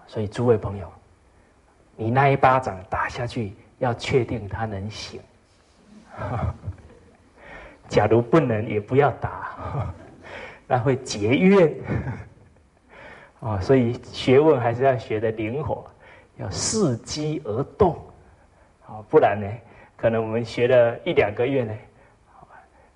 [0.07, 0.89] 所以诸位朋友，
[1.97, 5.21] 你那一巴掌打下去，要确定他能醒。
[7.91, 9.93] 假如不能，也不要打，
[10.67, 11.75] 那会结怨。
[13.41, 15.85] 啊， 所以学问还是要学的灵活，
[16.37, 17.97] 要伺机而动。
[18.87, 19.47] 啊，不然呢，
[19.97, 21.75] 可能我们学了一两个月呢，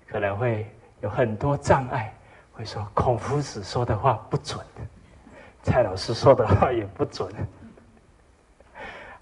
[0.07, 0.69] 可能会
[1.01, 2.13] 有很多障碍，
[2.51, 4.63] 会说孔夫子说的话不准，
[5.63, 7.31] 蔡老师说的话也不准。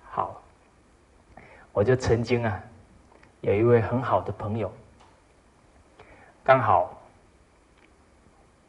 [0.10, 0.41] 好，
[1.71, 2.63] 我就曾经啊，
[3.41, 4.71] 有一位很好的朋友。
[6.43, 6.96] 刚好，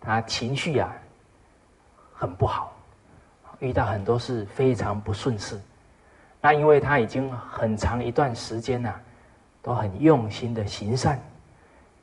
[0.08, 0.90] 他情绪啊
[2.14, 2.72] 很不好，
[3.58, 5.60] 遇到很多事非常不顺势。
[6.40, 8.94] 那因为他已经很长一段时间呐，
[9.60, 11.20] 都很用心的行善，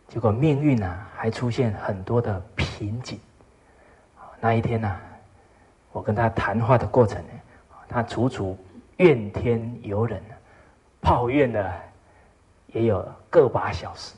[0.08, 3.20] 结果命运呢还出现很多的瓶颈。
[4.40, 4.96] 那一天呢，
[5.92, 7.34] 我跟他谈话的过程呢，
[7.90, 8.56] 他足足
[8.98, 10.22] 怨天尤人，
[11.02, 11.74] 抱怨了
[12.68, 14.14] 也有个把小时。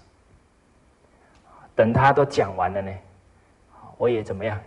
[1.74, 2.92] 等他都讲完了呢，
[3.98, 4.60] 我也怎么样，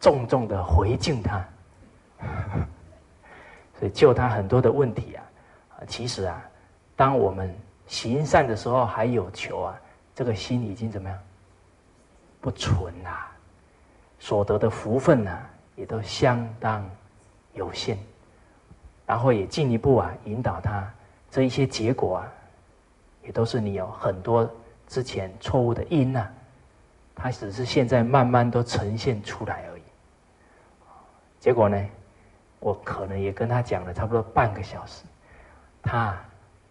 [0.00, 1.44] 重重的回敬他，
[3.78, 5.22] 所以救他很多的问题啊，
[5.86, 6.42] 其实啊，
[6.94, 7.52] 当我们
[7.86, 9.80] 行善的时候还有求啊，
[10.14, 11.18] 这个心已经怎么样，
[12.40, 13.30] 不纯啦，
[14.18, 15.38] 所得的福分呢，
[15.74, 16.88] 也都相当
[17.52, 17.98] 有限，
[19.06, 20.88] 然后也进一步啊引导他，
[21.30, 22.32] 这一些结果啊，
[23.24, 24.48] 也都是你有很多。
[24.86, 26.30] 之前错误的因啊，
[27.14, 29.82] 它只是现在慢慢都呈现出来而已。
[31.40, 31.82] 结果呢，
[32.58, 35.04] 我可能也跟他讲了差不多半个小时，
[35.82, 36.18] 他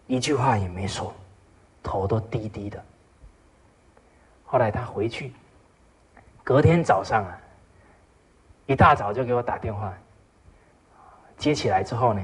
[0.06, 1.14] 一句话也没说，
[1.82, 2.82] 头都低低的。
[4.44, 5.32] 后来他回去，
[6.42, 7.40] 隔天早上啊，
[8.66, 9.92] 一大早就给我打电话，
[11.36, 12.22] 接起来之后呢，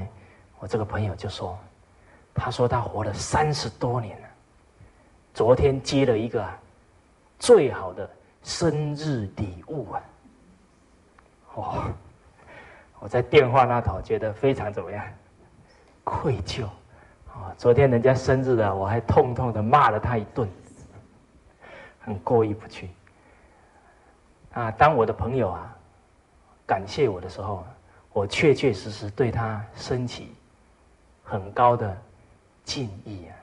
[0.59, 1.57] 我这个朋友就说，
[2.33, 4.27] 他说他活了三十多年了。
[5.33, 6.45] 昨天接了一个
[7.41, 8.07] 最好的
[8.43, 10.01] 生日礼物啊！
[11.55, 11.83] 哦，
[12.99, 15.03] 我在电话那头觉得非常怎么样？
[16.03, 16.65] 愧疚
[17.33, 17.51] 啊！
[17.57, 20.47] 昨天人家生日的，我还痛痛的骂了他一顿，
[21.99, 22.91] 很过意不去。
[24.53, 25.75] 啊，当我的朋友啊
[26.67, 27.65] 感谢我的时候，
[28.13, 30.35] 我确确实实对他升起
[31.23, 31.97] 很高的
[32.63, 33.33] 敬意啊！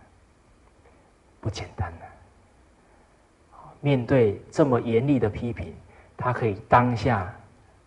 [1.40, 2.06] 不简单的，
[3.80, 5.74] 面对这么严厉的批评，
[6.16, 7.32] 他可以当下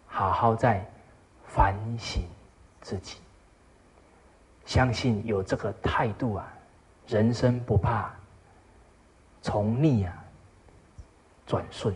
[0.08, 0.86] 好好在
[1.46, 2.24] 反省
[2.82, 3.18] 自己。
[4.66, 6.54] 相信有这个态度啊，
[7.08, 8.10] 人生不怕
[9.42, 10.24] 从逆啊
[11.46, 11.94] 转顺，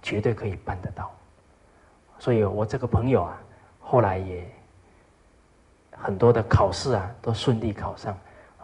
[0.00, 1.10] 绝对可以办得到。
[2.18, 3.36] 所以我这个朋友啊，
[3.80, 4.48] 后来也
[5.90, 8.16] 很多的考试啊都顺利考上。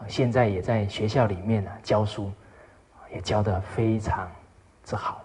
[0.08, 2.32] 现在也在学校里面呢教书，
[3.12, 4.30] 也教的非常
[4.84, 5.24] 之好，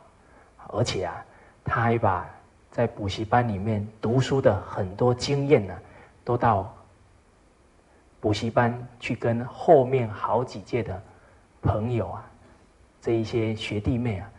[0.69, 1.25] 而且啊，
[1.63, 2.29] 他还把
[2.71, 5.73] 在补习班里面读书的很多经验呢，
[6.23, 6.73] 都到
[8.19, 11.01] 补习班去跟后面好几届的
[11.61, 12.25] 朋友啊，
[13.01, 14.29] 这一些学弟妹啊，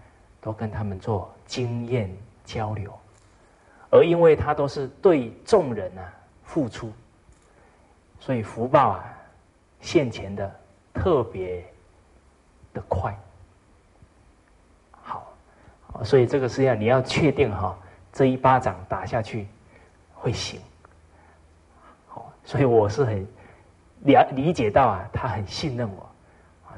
[0.41, 2.15] 都跟他们做经验
[2.45, 2.93] 交流，
[3.91, 6.13] 而因为他都是对众人啊
[6.45, 6.93] 付出，
[8.21, 9.13] 所以福报啊。
[9.79, 10.61] 现前的
[10.93, 11.63] 特别
[12.73, 13.17] 的快，
[16.05, 17.79] 所以这个是要你要确定哈，
[18.13, 19.47] 这一巴掌打下去
[20.15, 20.61] 会醒，
[22.07, 23.27] 好，所以我是很
[24.05, 26.09] 了理解到啊，他很信任我，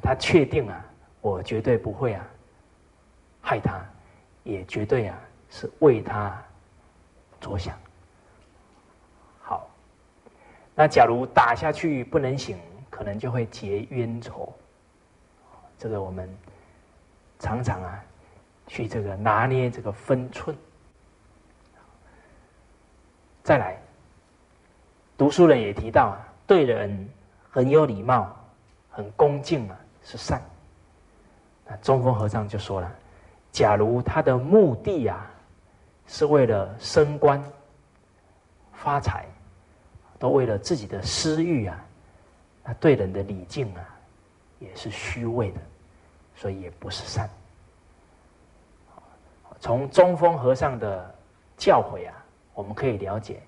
[0.02, 0.84] 他确定啊，
[1.20, 2.26] 我绝对不会啊
[3.40, 3.84] 害他，
[4.44, 5.18] 也绝对啊
[5.50, 6.36] 是为他
[7.40, 7.76] 着想，
[9.40, 9.68] 好，
[10.74, 12.58] 那假如打下去不能醒。
[12.90, 14.52] 可能就会结冤仇，
[15.78, 16.28] 这个我们
[17.38, 18.04] 常常啊，
[18.68, 20.56] 去这个拿捏这个分寸。
[23.42, 23.76] 再来，
[25.16, 27.08] 读书人也提到啊，对人
[27.50, 28.36] 很有礼貌、
[28.90, 30.40] 很恭敬啊，是善。
[31.66, 32.94] 那中峰和尚就说了，
[33.50, 35.28] 假如他的目的啊，
[36.06, 37.42] 是为了升官、
[38.74, 39.26] 发财，
[40.18, 41.84] 都为了自己的私欲啊。
[42.62, 43.98] 他对人的礼敬啊，
[44.58, 45.60] 也是虚伪的，
[46.36, 47.26] 所以也不是善。
[49.60, 51.14] 从中峰和尚的
[51.56, 52.14] 教诲啊，
[52.54, 53.42] 我们可以了解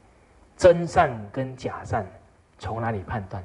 [0.56, 2.06] 真善跟假善
[2.58, 3.44] 从哪里判断？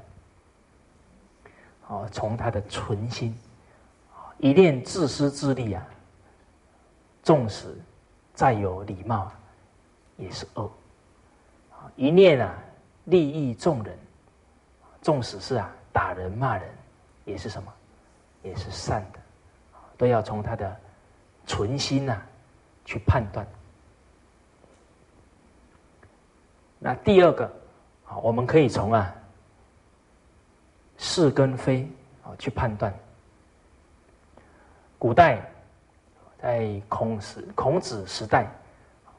[1.88, 3.38] 哦，从他的存心，
[4.40, 5.86] 一念自私自利啊，
[7.22, 7.68] 纵使
[8.34, 9.32] 再有礼貌，
[10.18, 10.70] 也是恶。
[11.96, 12.54] 一念啊
[13.04, 13.98] 利益众人，
[15.02, 16.68] 纵使是啊打人骂人，
[17.24, 17.72] 也是什么？
[18.42, 19.20] 也是善的。
[19.96, 20.76] 都要从他的
[21.46, 22.22] 存心呐
[22.86, 23.46] 去判断。
[26.80, 27.46] 那第二个
[28.06, 29.14] 啊，我们可以从啊
[30.98, 31.90] 是跟非
[32.24, 32.94] 啊去判断。
[34.98, 35.42] 古代
[36.40, 38.48] 在孔子孔子时代，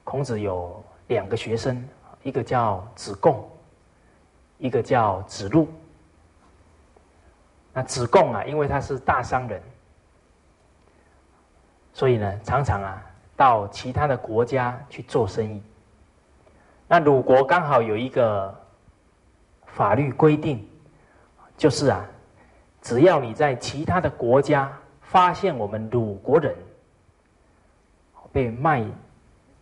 [0.05, 1.87] 孔子有两个学生，
[2.23, 3.49] 一个叫子贡，
[4.59, 5.69] 一个叫子路。
[7.73, 9.61] 那子贡啊，因为他是大商人。
[11.93, 13.06] 所以呢，常常啊，
[13.37, 15.63] 到其他的国家去做生意。
[16.89, 18.55] 那鲁国刚好有一个
[19.67, 20.67] 法律规定，
[21.57, 22.05] 就是啊，
[22.81, 24.73] 只要你在其他的国家
[25.03, 26.55] 发现我们鲁国人
[28.33, 28.85] 被卖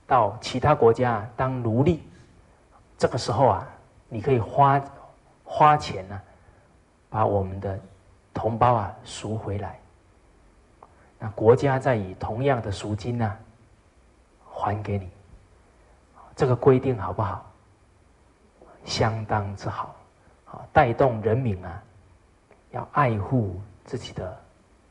[0.07, 2.03] 到其他国家当奴隶，
[2.97, 3.69] 这个时候啊，
[4.09, 4.81] 你可以花
[5.43, 6.21] 花钱呢，
[7.09, 7.79] 把我们的
[8.33, 9.79] 同胞啊赎回来。
[11.19, 13.37] 那国家再以同样的赎金呢，
[14.55, 15.11] 还给你，
[16.37, 17.45] 这个规定好不好？
[18.85, 19.95] 相当之好，
[20.47, 21.83] 啊，带动人民啊，
[22.71, 24.41] 要爱护自己的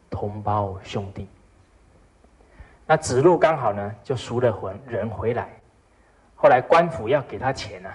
[0.09, 1.29] 同胞兄弟。
[2.85, 5.49] 那子路刚好呢，就赎了魂人回来，
[6.35, 7.89] 后来官府要给他钱呢，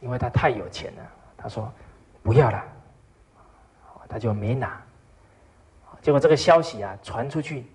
[0.00, 1.02] 因为他太有钱了，
[1.36, 1.70] 他说
[2.22, 2.64] 不要了，
[4.08, 4.80] 他就没拿。
[6.00, 7.66] 结果这个消息啊传出去，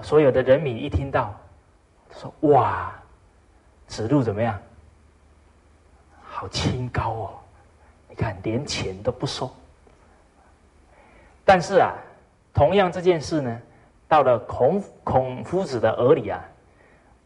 [0.00, 1.34] 所有的人民一听到，
[2.18, 2.92] 说：“哇，
[3.86, 4.58] 子路怎么样？
[6.22, 7.30] 好清高哦！
[8.08, 9.50] 你看连钱都不收。”
[11.44, 11.92] 但是啊，
[12.52, 13.60] 同样这件事呢，
[14.08, 16.42] 到了孔孔夫子的耳里啊，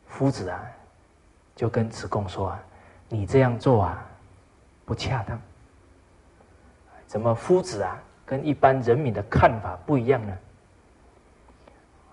[0.06, 0.60] 夫子啊
[1.54, 2.60] 就跟子贡说：“啊，
[3.08, 4.04] 你这样做啊
[4.84, 5.40] 不恰当。
[7.06, 7.96] 怎么夫子啊？”
[8.28, 10.36] 跟一般人民的看法不一样呢。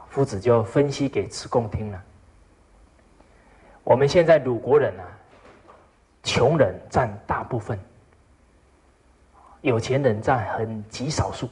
[0.07, 2.01] 夫子就分析给子贡听了。
[3.85, 5.05] 我们现在鲁国人啊，
[6.23, 7.79] 穷人占大部分，
[9.61, 11.47] 有钱人占很极少数。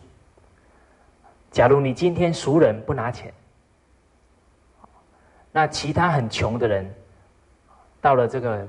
[1.52, 3.32] 假如你今天熟人不拿钱，
[5.52, 6.92] 那其他很穷的人，
[8.02, 8.68] 到了这个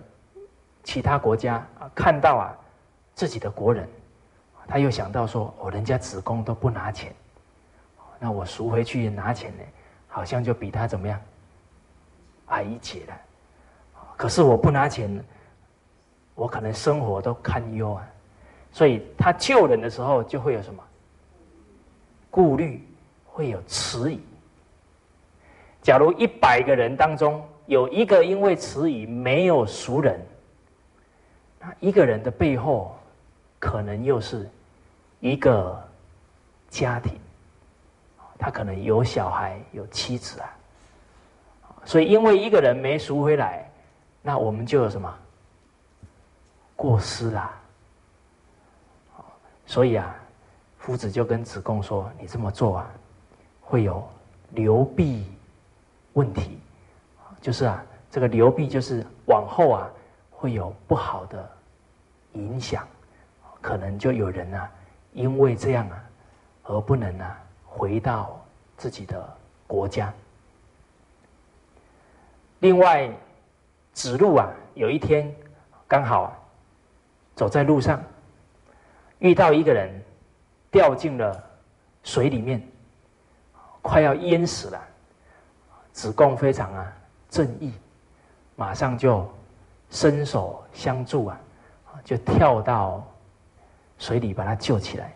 [0.83, 2.55] 其他国家，看到啊
[3.15, 3.89] 自己的国人。
[4.69, 7.15] 他又想到说：“哦，人家子贡都不拿钱，
[8.19, 9.65] 那我赎回去拿钱呢，
[10.07, 11.19] 好像就比他怎么样
[12.49, 13.15] 矮一截了。
[14.25, 15.23] 可是我不拿钱，
[16.35, 18.09] 我可能生活都堪忧啊。
[18.73, 20.83] 所以他救人的时候就会有什么
[22.31, 22.83] 顾虑，
[23.27, 24.19] 会有迟疑。
[25.83, 30.19] 假如一百个人当中有一个因为迟疑没有赎人，
[31.61, 32.97] 那一个人的背后。”
[33.61, 34.49] 可能又是
[35.21, 35.79] 一个
[36.71, 37.13] 家庭，
[38.39, 40.49] 他可能有小孩有妻子啊，
[41.85, 43.71] 所以因为一个人没赎回来，
[44.27, 45.15] 那我们就有什么
[46.75, 47.61] 过失啊？
[49.67, 50.17] 所以啊，
[50.79, 52.91] 夫子就跟子贡说：“你这么做啊，
[53.61, 54.03] 会有
[54.53, 55.31] 流弊
[56.15, 56.59] 问题，
[57.43, 59.91] 就是啊，这个流弊就是往后啊
[60.31, 61.51] 会有不好的
[62.33, 62.89] 影响。”
[63.61, 64.71] 可能就有人啊，
[65.13, 66.05] 因为这样啊，
[66.63, 68.43] 而不能啊回到
[68.79, 70.11] 自己的国家。
[72.61, 73.11] 另外，
[73.95, 75.35] 子路啊，有一天
[75.89, 76.39] 刚好啊，
[77.35, 78.03] 走在路上，
[79.21, 79.91] 遇到一个人
[80.71, 81.43] 掉进了
[82.03, 82.61] 水里面，
[83.81, 84.89] 快要淹死了。
[85.93, 86.93] 子贡非常啊
[87.31, 87.73] 正义，
[88.57, 89.27] 马上就
[89.89, 91.41] 伸手相助啊，
[92.05, 93.03] 就跳到。
[93.97, 95.15] 水里把他救起来，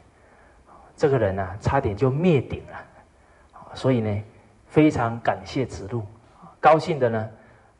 [0.97, 4.25] 这个人呢，差点就灭顶了，所以呢，
[4.69, 6.07] 非常感谢子路，
[6.61, 7.29] 高兴的呢，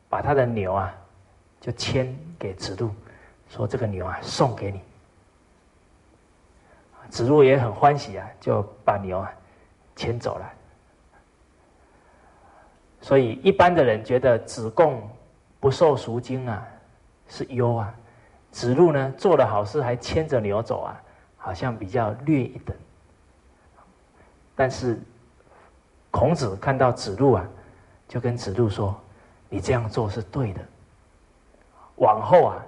[0.09, 0.93] 把他的牛啊，
[1.61, 2.89] 就牵给子路，
[3.47, 4.81] 说这个牛啊，送给你。
[7.09, 9.31] 子路也很欢喜啊，就把牛啊
[9.95, 10.51] 牵走了。
[13.01, 15.09] 所以一般的人觉得子贡
[15.59, 16.67] 不受赎金啊，
[17.27, 17.93] 是优啊。
[18.51, 21.01] 子路呢做了好事还牵着牛走啊，
[21.37, 22.75] 好像比较略一等。
[24.55, 24.99] 但是
[26.11, 27.47] 孔子看到子路啊，
[28.07, 28.99] 就跟子路说
[29.49, 30.61] ：“你这样做是对的。
[31.95, 32.65] 往后啊，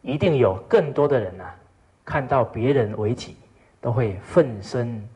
[0.00, 1.54] 一定有更多的人啊，
[2.04, 3.36] 看到别人为己，
[3.80, 5.06] 都会奋身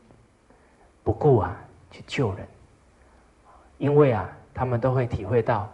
[1.03, 2.47] 不顾啊，去救人，
[3.79, 5.67] 因为啊，他们都会体会到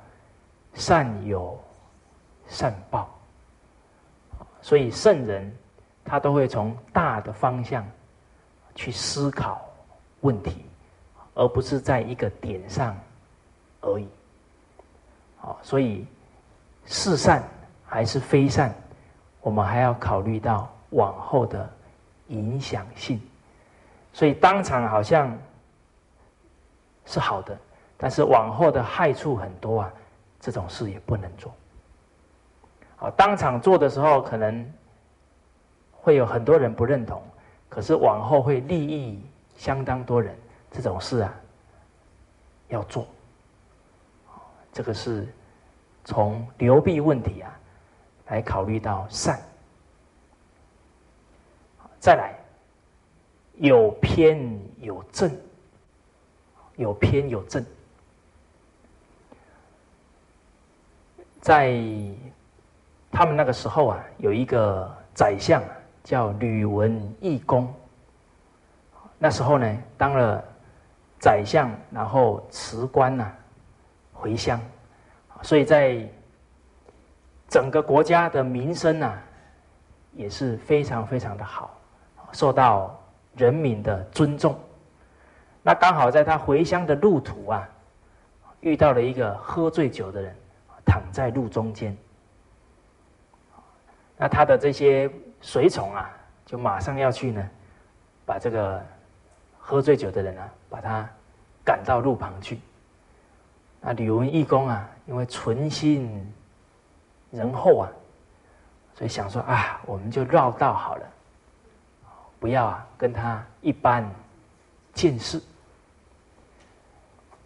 [0.74, 1.60] 善有
[2.48, 3.10] 善报，
[4.62, 5.54] 所以圣人
[6.06, 7.86] 他都会从大的方向
[8.76, 9.68] 去思考
[10.22, 10.64] 问题，
[11.34, 12.96] 而不是在一个点上
[13.82, 14.08] 而已。
[15.46, 16.04] 好，所以
[16.88, 17.44] 是善
[17.86, 18.74] 还是非善，
[19.42, 21.70] 我们还要考虑到往后的
[22.30, 23.22] 影响性。
[24.12, 25.38] 所以当场好像
[27.06, 27.56] 是好的，
[27.96, 29.94] 但是往后的害处很多啊，
[30.40, 31.54] 这种事也不能做。
[32.96, 34.68] 好，当场做的时候可能
[35.92, 37.22] 会有很多人不认同，
[37.70, 39.24] 可是往后会利益
[39.58, 40.36] 相当多人，
[40.72, 41.32] 这种事啊
[42.70, 43.06] 要做。
[44.76, 45.26] 这个是
[46.04, 47.50] 从流弊问题啊
[48.28, 49.40] 来考虑到善，
[51.98, 52.36] 再来。
[53.58, 55.32] 有偏有正，
[56.76, 57.66] 有偏有正，
[61.40, 61.74] 在
[63.10, 65.64] 他们那个时候啊，有一个宰相
[66.04, 67.74] 叫吕文义公。
[69.18, 70.44] 那时候呢，当了
[71.18, 73.32] 宰相，然后辞官呐，
[74.26, 74.60] 回乡，
[75.44, 76.04] 所以在
[77.48, 79.14] 整个国家的名声呐，
[80.14, 81.78] 也是非常非常的好，
[82.32, 83.00] 受到。
[83.38, 84.58] 人民的尊重，
[85.62, 87.70] 那刚好在他回乡的路途啊，
[88.62, 90.34] 遇到了一个喝醉酒的人，
[90.86, 91.98] 躺在路中间。
[94.16, 95.12] 那他的这些
[95.42, 96.10] 随从啊，
[96.46, 97.50] 就马上要去呢，
[98.26, 98.82] 把这个
[99.60, 101.06] 喝醉酒的人啊，把他
[101.66, 102.58] 赶到路旁去。
[103.88, 106.34] 那吕文义公啊，因为存心
[107.30, 107.90] 仁厚啊，
[108.96, 111.06] 所以想说啊，我们就绕道好了。
[112.40, 114.04] 不要啊，跟他一般
[114.92, 115.40] 见识。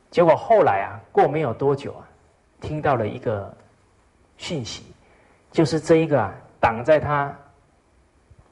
[0.10, 2.08] 结果后来啊，过没有多久啊，
[2.62, 3.54] 听到了一个
[4.38, 4.84] 讯息，
[5.52, 7.36] 就是这一个啊，挡在他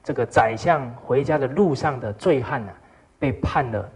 [0.03, 2.73] 这个宰相回家的路上的醉汉呢，
[3.17, 3.89] 被判了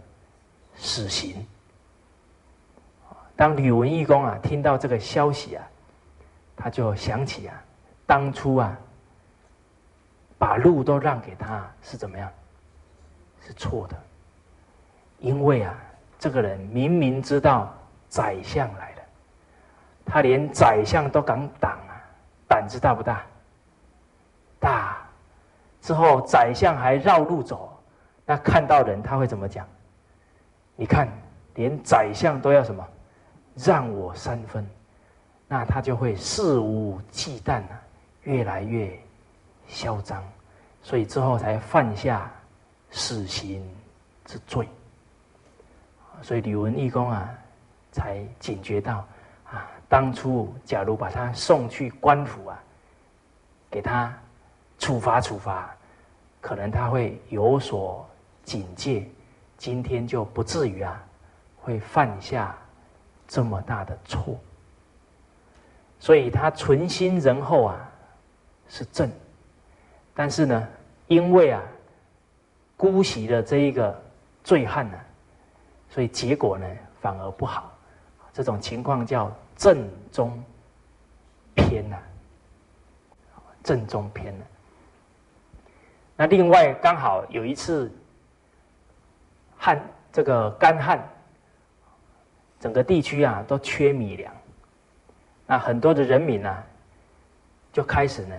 [0.76, 1.46] 死刑。
[3.36, 5.64] 当吕文义公啊听到这个消息啊，
[6.56, 7.62] 他就想起啊，
[8.06, 8.76] 当初啊，
[10.38, 12.30] 把路都让给他是怎么样？
[13.40, 13.96] 是错的，
[15.18, 15.74] 因为啊，
[16.18, 17.74] 这个人明明知道
[18.08, 19.02] 宰相来了，
[20.04, 21.98] 他连宰相都敢挡啊，
[22.46, 23.22] 胆子大不大？
[24.60, 24.98] 大。
[25.80, 27.76] 之后宰相还绕路走，
[28.24, 29.66] 那看到人他会怎么讲？
[30.76, 31.08] 你看，
[31.54, 32.86] 连宰相都要什么
[33.56, 34.66] 让我三分，
[35.48, 37.82] 那他就会肆无忌惮啊，
[38.22, 38.98] 越来越
[39.68, 40.22] 嚣张，
[40.82, 42.30] 所以之后才犯下。
[42.94, 43.66] 死刑
[44.26, 44.68] 之罪，
[46.20, 47.26] 所以吕文义公啊，
[47.90, 49.02] 才警觉到
[49.50, 52.62] 啊，当初假如把他送去官府啊，
[53.70, 54.14] 给他
[54.78, 55.74] 处罚处罚，
[56.38, 58.06] 可能他会有所
[58.44, 59.08] 警戒，
[59.56, 61.02] 今天就不至于啊，
[61.62, 62.54] 会犯下
[63.32, 64.38] 这么大的错。
[65.98, 67.90] 所以他存心仁厚啊，
[68.68, 69.10] 是正，
[70.14, 70.68] 但是呢，
[71.08, 71.62] 因为啊。
[72.74, 74.02] 姑息了这一个
[74.42, 74.98] 醉汉呢，
[75.88, 76.66] 所以结果呢
[77.00, 77.72] 反而不好。
[78.32, 80.42] 这种情况叫正中
[81.54, 81.96] 偏呐，
[83.62, 84.44] 正中偏了。
[86.16, 87.88] 那另外刚好有一次
[89.56, 89.80] 旱，
[90.12, 91.08] 这个干旱，
[92.62, 94.32] 整个地区啊都缺米粮，
[95.46, 96.64] 那很多的人民呢
[97.74, 98.34] 就开始呢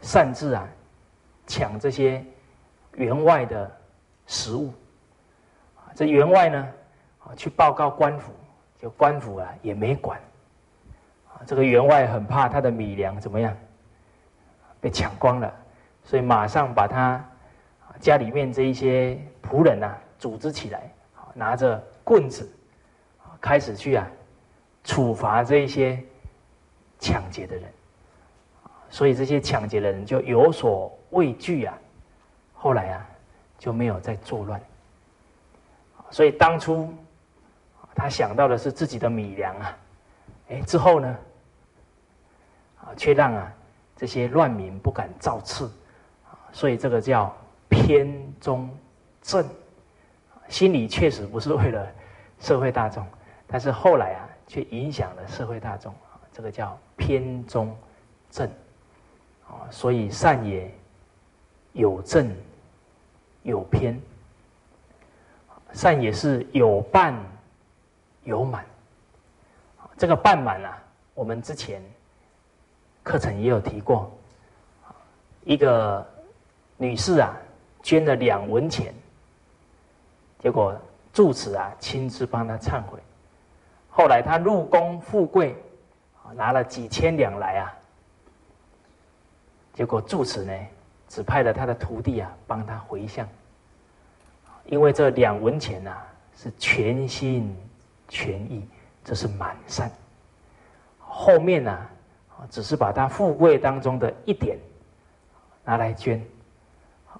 [0.00, 0.66] 擅自啊
[1.46, 2.24] 抢这些
[2.94, 3.70] 员外的。
[4.28, 4.74] 食物，
[5.94, 6.68] 这员外呢，
[7.20, 8.32] 啊，去报告官府，
[8.76, 10.18] 就官府啊也没管，
[11.28, 13.56] 啊，这个员外很怕他的米粮怎么样，
[14.80, 15.54] 被抢光了，
[16.02, 17.24] 所以马上把他
[18.00, 20.92] 家里面这一些仆人呐组织起来，
[21.32, 22.50] 拿着棍子，
[23.46, 24.04] 开始去啊
[24.82, 26.02] 处罚这一些
[26.98, 27.64] 抢劫的人，
[28.90, 31.78] 所以这些抢劫的人就有所畏惧啊，
[32.52, 33.06] 后来啊。
[33.58, 34.60] 就没有再作乱，
[36.10, 36.92] 所以当初
[37.94, 39.78] 他想到的是自己的米粮啊，
[40.50, 41.16] 哎，之后呢，
[42.94, 43.50] 却让啊
[43.96, 45.72] 这些乱民不敢造次，
[46.52, 47.34] 所以这个叫
[47.70, 48.06] 偏
[48.38, 48.68] 中
[49.22, 49.42] 正，
[50.48, 51.90] 心里确实不是为了
[52.38, 53.06] 社会大众，
[53.46, 55.94] 但是后来啊，却影响了社会大众，
[56.32, 57.76] 这个叫偏中
[58.30, 58.48] 正，
[59.46, 60.72] 啊，所以善也
[61.72, 62.30] 有正。
[63.42, 63.96] 有偏，
[65.72, 67.14] 善也是有半
[68.24, 68.66] 有满。
[69.96, 70.82] 这个半满啊，
[71.14, 71.80] 我们之前
[73.04, 74.10] 课程也有提过。
[75.44, 76.04] 一个
[76.76, 77.36] 女士啊，
[77.84, 78.92] 捐了两文钱，
[80.40, 80.76] 结果
[81.12, 82.98] 住持啊亲自帮她忏悔。
[83.96, 85.56] 后来他入宫富贵，
[86.34, 87.72] 拿了几千两来啊，
[89.72, 90.52] 结果住持呢
[91.08, 93.26] 只派了他的徒弟啊帮他回向，
[94.66, 95.96] 因为这两文钱呐
[96.36, 97.56] 是全心
[98.06, 98.68] 全意。
[99.02, 99.90] 这是满善，
[100.98, 101.86] 后面呢，
[102.50, 104.58] 只是把他富贵当中的一点
[105.64, 106.20] 拿来捐，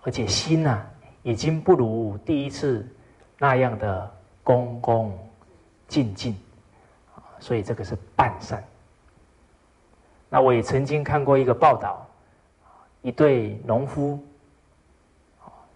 [0.02, 0.86] 而且心呢，
[1.22, 2.86] 已经不如第一次
[3.38, 4.12] 那样的
[4.42, 5.16] 恭恭
[5.86, 6.36] 敬敬，
[7.39, 8.62] 所以这个是半善。
[10.28, 12.07] 那我也曾经看过一个报道，
[13.03, 14.18] 一对农夫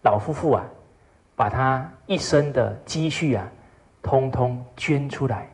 [0.03, 0.65] 老夫妇啊，
[1.37, 3.49] 把他一生的积蓄啊，
[4.03, 5.49] 通通捐出来。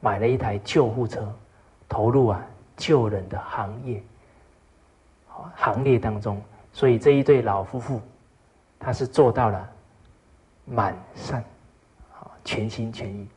[0.00, 1.34] 买了一台救护车，
[1.88, 2.40] 投入啊
[2.76, 4.00] 救人的行业，
[5.56, 6.40] 行列当中，
[6.72, 8.00] 所以这一对老夫妇，
[8.78, 9.68] 他是做到了
[10.64, 11.42] 满善，
[12.44, 13.28] 全心全意。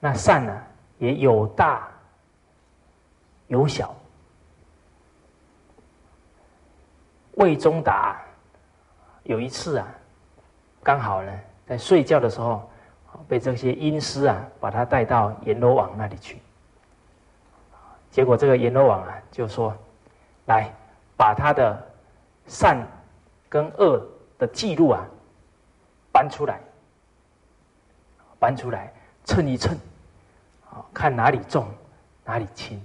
[0.00, 0.62] 那善呢
[0.98, 1.88] 也有大
[3.46, 3.94] 有小。
[7.32, 8.20] 魏忠达
[9.24, 9.88] 有一次啊，
[10.82, 11.32] 刚好呢
[11.66, 12.68] 在睡觉的时候。
[13.26, 16.40] 被这些阴司啊，把他带到阎罗王那里去。
[18.10, 19.74] 结果这个阎罗王啊，就说
[20.46, 20.70] ：“来，
[21.16, 21.90] 把他的
[22.46, 22.86] 善
[23.48, 24.06] 跟恶
[24.38, 25.04] 的记录啊，
[26.12, 26.60] 搬出来，
[28.38, 28.92] 搬出来
[29.24, 29.76] 称一称，
[30.70, 31.66] 啊，看哪里重，
[32.24, 32.80] 哪里轻。”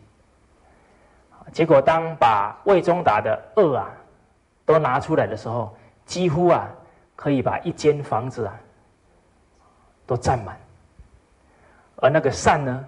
[1.51, 3.89] 结果当把魏忠达的恶啊
[4.65, 5.75] 都拿出来的时候，
[6.05, 6.67] 几乎啊
[7.15, 8.59] 可以把一间房子啊。
[10.05, 10.59] 都占满，
[11.95, 12.85] 而那个善呢，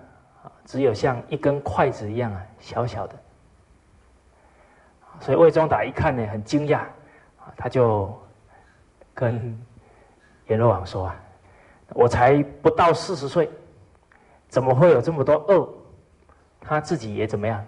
[0.66, 3.16] 只有像一根筷子一样啊，小小的。
[5.22, 6.82] 所以魏忠达一看呢，很惊讶，
[7.56, 8.14] 他就
[9.14, 9.58] 跟
[10.48, 11.16] 阎罗王说啊
[11.96, 13.50] ：“我才不到四十岁，
[14.50, 15.68] 怎么会有这么多恶？”
[16.62, 17.66] 他自己也怎么样，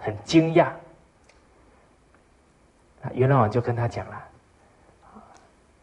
[0.00, 0.70] 很惊讶。
[3.14, 4.24] 阎罗王就跟他讲了：“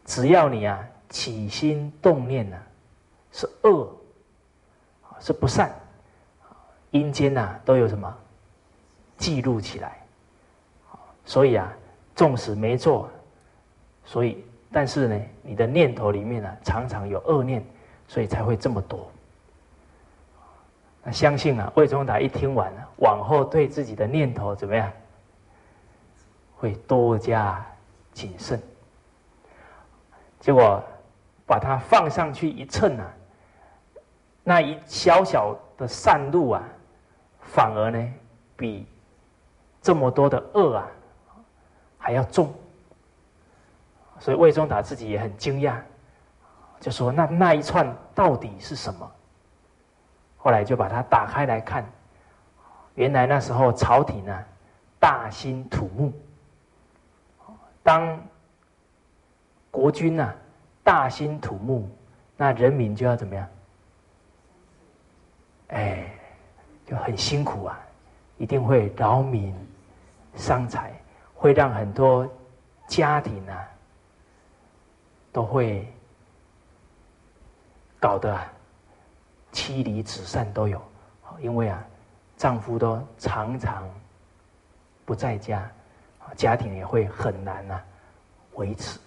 [0.04, 2.56] 只要你啊。”起心动念呢，
[3.30, 3.88] 是恶，
[5.20, 5.72] 是不善，
[6.90, 8.12] 阴间呐都有什么
[9.16, 10.04] 记录起来，
[11.24, 11.72] 所以啊，
[12.16, 13.08] 纵使没做，
[14.04, 17.64] 所以但是呢，你的念头里面呢常常有恶念，
[18.08, 19.08] 所以才会这么多。
[21.04, 24.90] 那相信啊，魏忠达一听完，往后对自己的念头怎么样，
[26.56, 27.64] 会多加
[28.12, 28.60] 谨慎。
[30.40, 30.82] 结果。
[31.46, 33.04] 把它放上去一称啊，
[34.42, 36.62] 那一小小的善路啊，
[37.42, 38.14] 反而呢
[38.56, 38.86] 比
[39.82, 40.86] 这么多的恶啊
[41.98, 42.50] 还要重。
[44.18, 45.76] 所以魏忠达自己也很惊讶，
[46.80, 49.12] 就说：“那那一串到底是什么？”
[50.44, 51.82] 后来就把它打开来看，
[52.96, 54.44] 原来那时候朝廷啊
[55.00, 56.12] 大兴土木，
[57.82, 58.20] 当
[59.70, 60.30] 国君呐。
[60.82, 61.88] 大兴土木，
[62.36, 63.48] 那人民就要怎么样？
[65.68, 66.12] 哎，
[66.84, 67.80] 就很辛苦啊，
[68.36, 69.56] 一定会劳民
[70.34, 70.92] 伤财，
[71.34, 72.28] 会让很多
[72.86, 73.66] 家庭啊
[75.32, 75.90] 都会
[77.98, 78.38] 搞得
[79.54, 80.82] 妻离子散都有，
[81.40, 81.82] 因为啊，
[82.36, 83.88] 丈夫都常常
[85.04, 85.70] 不在家，
[86.34, 87.82] 家庭也会很难啊
[88.54, 88.98] 维持。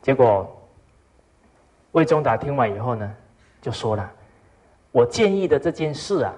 [0.00, 0.50] 结果，
[1.92, 3.14] 魏忠达听完以后呢，
[3.60, 4.10] 就说了
[4.90, 6.32] ：“我建议的这件事啊，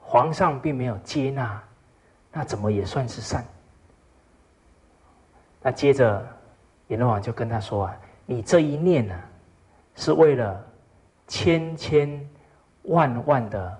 [0.00, 1.60] 皇上并没有接纳，
[2.30, 3.44] 那怎么也算是善？”
[5.60, 6.24] 那接着，
[6.86, 9.20] 阎罗王就跟他说：“啊，你这一念呢，
[9.94, 10.64] 是为了
[11.26, 12.28] 千千
[12.82, 13.78] 万万的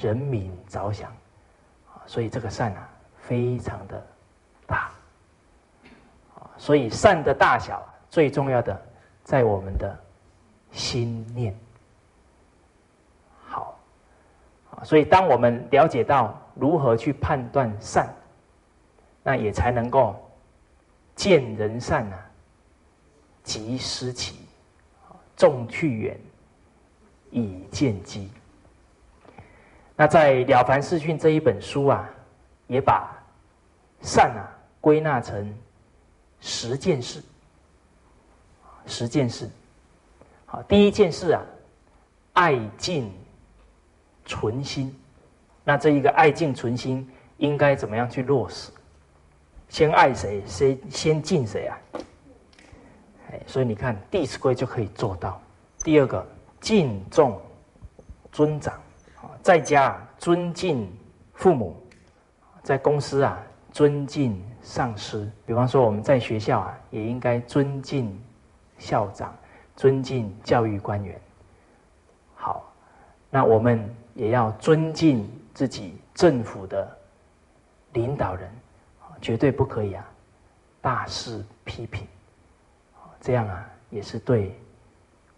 [0.00, 1.12] 人民着想，
[2.06, 2.88] 所以这个善啊，
[3.20, 4.06] 非常的
[4.66, 4.90] 大。”
[6.58, 8.80] 所以善的大小最重要的
[9.24, 9.98] 在我们的
[10.70, 11.56] 心念。
[13.44, 13.76] 好，
[14.84, 18.08] 所以当我们了解到如何去判断善，
[19.24, 20.14] 那也才能够
[21.16, 22.30] 见人善啊，
[23.42, 24.41] 即思齐，
[25.42, 26.16] 众去远，
[27.32, 28.30] 以见机。
[29.96, 32.08] 那在《了凡四训》这一本书啊，
[32.68, 33.12] 也把
[34.02, 34.46] 善啊
[34.80, 35.52] 归纳成。
[36.40, 37.20] 十件事。
[38.86, 39.50] 十件事，
[40.46, 41.42] 好，第一件事啊，
[42.34, 43.12] 爱敬
[44.24, 44.96] 存心。
[45.64, 48.70] 那这一个爱敬存心应该怎么样去落实？
[49.68, 51.76] 先爱谁，先先敬谁啊？
[53.32, 55.40] 哎，所以你看《弟子规》就可以做到。
[55.82, 56.24] 第二个，
[56.60, 57.40] 敬重
[58.30, 58.80] 尊长，
[59.42, 60.90] 在家尊敬
[61.34, 61.76] 父母，
[62.62, 65.30] 在公司啊尊敬上司。
[65.44, 68.16] 比方说我们在学校啊，也应该尊敬
[68.78, 69.34] 校长，
[69.74, 71.20] 尊敬教育官员。
[72.34, 72.72] 好，
[73.30, 73.82] 那我们
[74.14, 75.28] 也要尊敬。
[75.54, 76.96] 自己政府的
[77.92, 78.50] 领导人，
[79.20, 80.10] 绝对不可以啊，
[80.80, 82.08] 大肆批评，
[83.22, 84.54] 这样啊也是对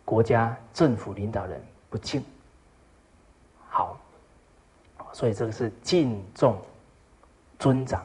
[0.05, 2.20] 国家政府领导人不敬。
[3.68, 3.97] 好，
[5.12, 6.61] 所以这个是敬重
[7.59, 8.03] 尊长。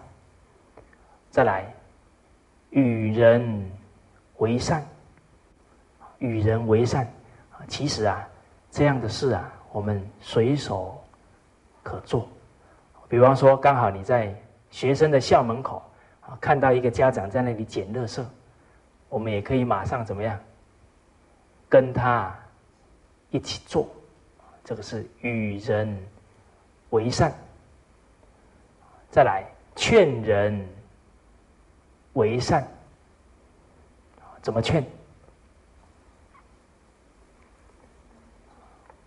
[1.32, 1.73] 再来，
[2.69, 3.71] 与人
[4.38, 4.86] 为善，
[6.19, 7.11] 与人为善，
[7.67, 8.27] 其实啊
[8.69, 10.95] 这样的事啊，我们随手。
[11.82, 12.27] 可做，
[13.07, 14.36] 比方说，刚好你在
[14.69, 15.82] 学生的校门口
[16.21, 18.23] 啊，看到一个家长在那里捡垃圾，
[19.10, 20.39] 我们也可以马上怎么样，
[21.68, 22.34] 跟他
[23.32, 23.89] 一起做，
[24.64, 25.97] 这个是与人
[26.91, 27.34] 为善。
[29.10, 29.43] 再来，
[29.76, 30.64] 劝人
[32.14, 32.68] 为善，
[34.41, 34.86] 怎么劝？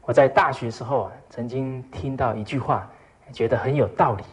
[0.03, 2.91] 我在大学时候啊，曾经听到一句话，
[3.33, 4.25] 觉得很有道理。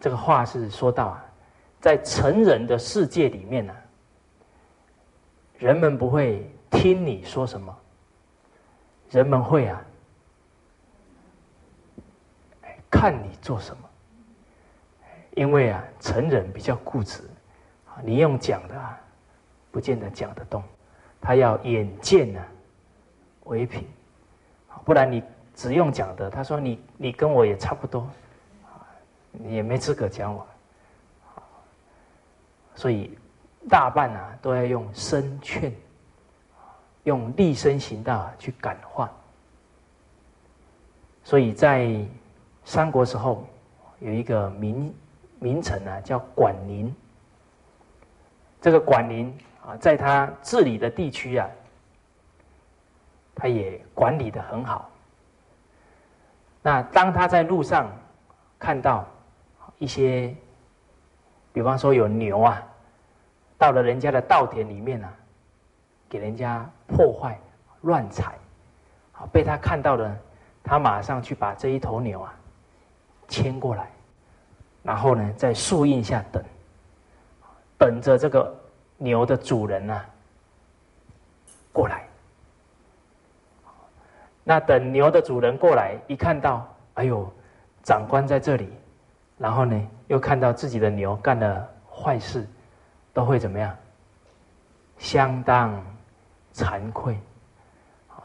[0.00, 1.24] 这个话是说到啊，
[1.86, 3.72] 在成人的世界里面呢，
[5.56, 7.78] 人们不会听你说什么，
[9.08, 9.80] 人们会啊，
[12.90, 13.88] 看你做什么。
[15.36, 17.22] 因为啊，成人比较固执，
[18.02, 18.98] 你用讲的啊，
[19.70, 20.60] 不见得讲得动，
[21.20, 22.44] 他要眼见呢。
[23.44, 23.86] 为凭，
[24.84, 25.22] 不然你
[25.54, 28.10] 只用讲的，他说你你跟我也差不多，
[29.30, 30.44] 你也没资格讲我，
[32.76, 33.18] 所以
[33.68, 35.74] 大半啊都要用声劝，
[37.02, 39.10] 用立身行道去感化。
[41.24, 42.00] 所以在
[42.64, 43.44] 三国时候
[43.98, 44.94] 有一个名
[45.40, 46.94] 名臣啊叫管宁，
[48.60, 51.50] 这个管宁啊在他治理的地区啊。
[53.38, 54.88] 他也管理的很好。
[56.62, 57.92] 那当他在路上
[58.58, 59.06] 看到
[59.76, 60.34] 一些，
[61.56, 62.62] 比方说有牛啊，
[63.56, 65.10] 到了人家的稻田里面啊，
[66.06, 67.40] 给人家破坏、
[67.80, 68.34] 乱踩，
[69.10, 70.14] 好被他看到了，
[70.62, 72.34] 他马上去把这一头牛啊
[73.26, 73.90] 牵过来，
[74.82, 76.44] 然后呢在树荫下等，
[77.78, 78.54] 等着这个
[78.98, 79.98] 牛的主人呢
[81.72, 82.06] 过来。
[84.44, 87.26] 那等牛的主人过来，一看到，哎呦，
[87.82, 88.70] 长官在这里，
[89.38, 92.46] 然后呢，又看到自己的牛干了坏事，
[93.12, 93.76] 都会怎么样？
[94.98, 95.82] 相当
[96.54, 97.18] 惭愧。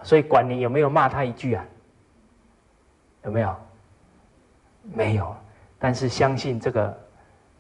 [0.04, 1.66] 所以管你有没有骂他一句啊？
[3.24, 3.56] 有没有？
[4.84, 5.36] 没有。
[5.78, 6.98] 但是相信这个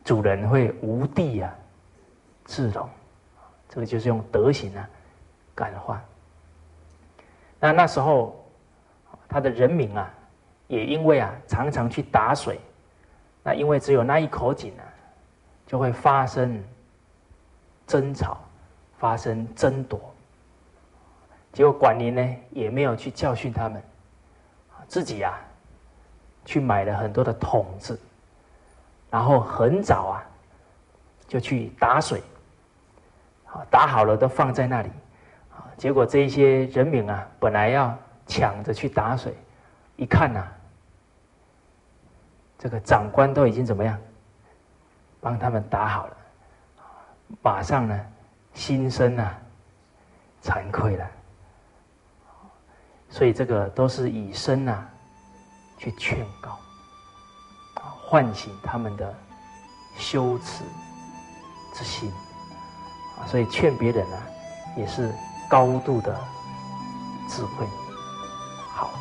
[0.03, 1.53] 主人会无地啊
[2.45, 2.89] 自容。
[3.69, 4.89] 这个就是用德行啊
[5.55, 6.01] 感化。
[7.59, 8.37] 那那时候。
[9.33, 10.13] 他的人民啊，
[10.67, 12.59] 也因为啊常常去打水，
[13.43, 14.83] 那因为只有那一口井啊，
[15.65, 16.63] 就会发生
[17.87, 18.37] 争吵，
[18.97, 19.99] 发生争夺。
[21.51, 23.81] 结果管宁呢也没有去教训他们，
[24.87, 25.39] 自己啊
[26.45, 27.99] 去买了很多的桶子，
[29.09, 30.23] 然后很早啊
[31.27, 32.21] 就去打水，
[33.45, 34.89] 啊打好了都放在那里，
[35.51, 37.97] 啊结果这些人民啊本来要。
[38.27, 39.35] 抢着去打水，
[39.97, 40.47] 一看呐，
[42.61, 43.97] 这个长官都已经怎么样，
[45.19, 46.17] 帮他们打好了，
[47.41, 47.99] 马上呢，
[48.53, 49.35] 心生啊，
[50.43, 51.09] 惭愧了，
[53.09, 54.85] 所以这个都是以身呐，
[55.79, 56.59] 去劝告，
[57.99, 59.11] 唤醒他们的
[59.97, 60.63] 羞耻
[61.73, 62.13] 之心，
[63.25, 64.17] 所以劝别人呢，
[64.77, 65.11] 也是
[65.49, 66.15] 高度的
[67.27, 67.65] 智慧。
[68.69, 68.91] 好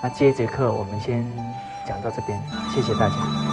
[0.00, 1.28] 那这一节课我们先
[1.88, 2.38] 讲到这边，
[2.74, 3.47] 谢谢大家。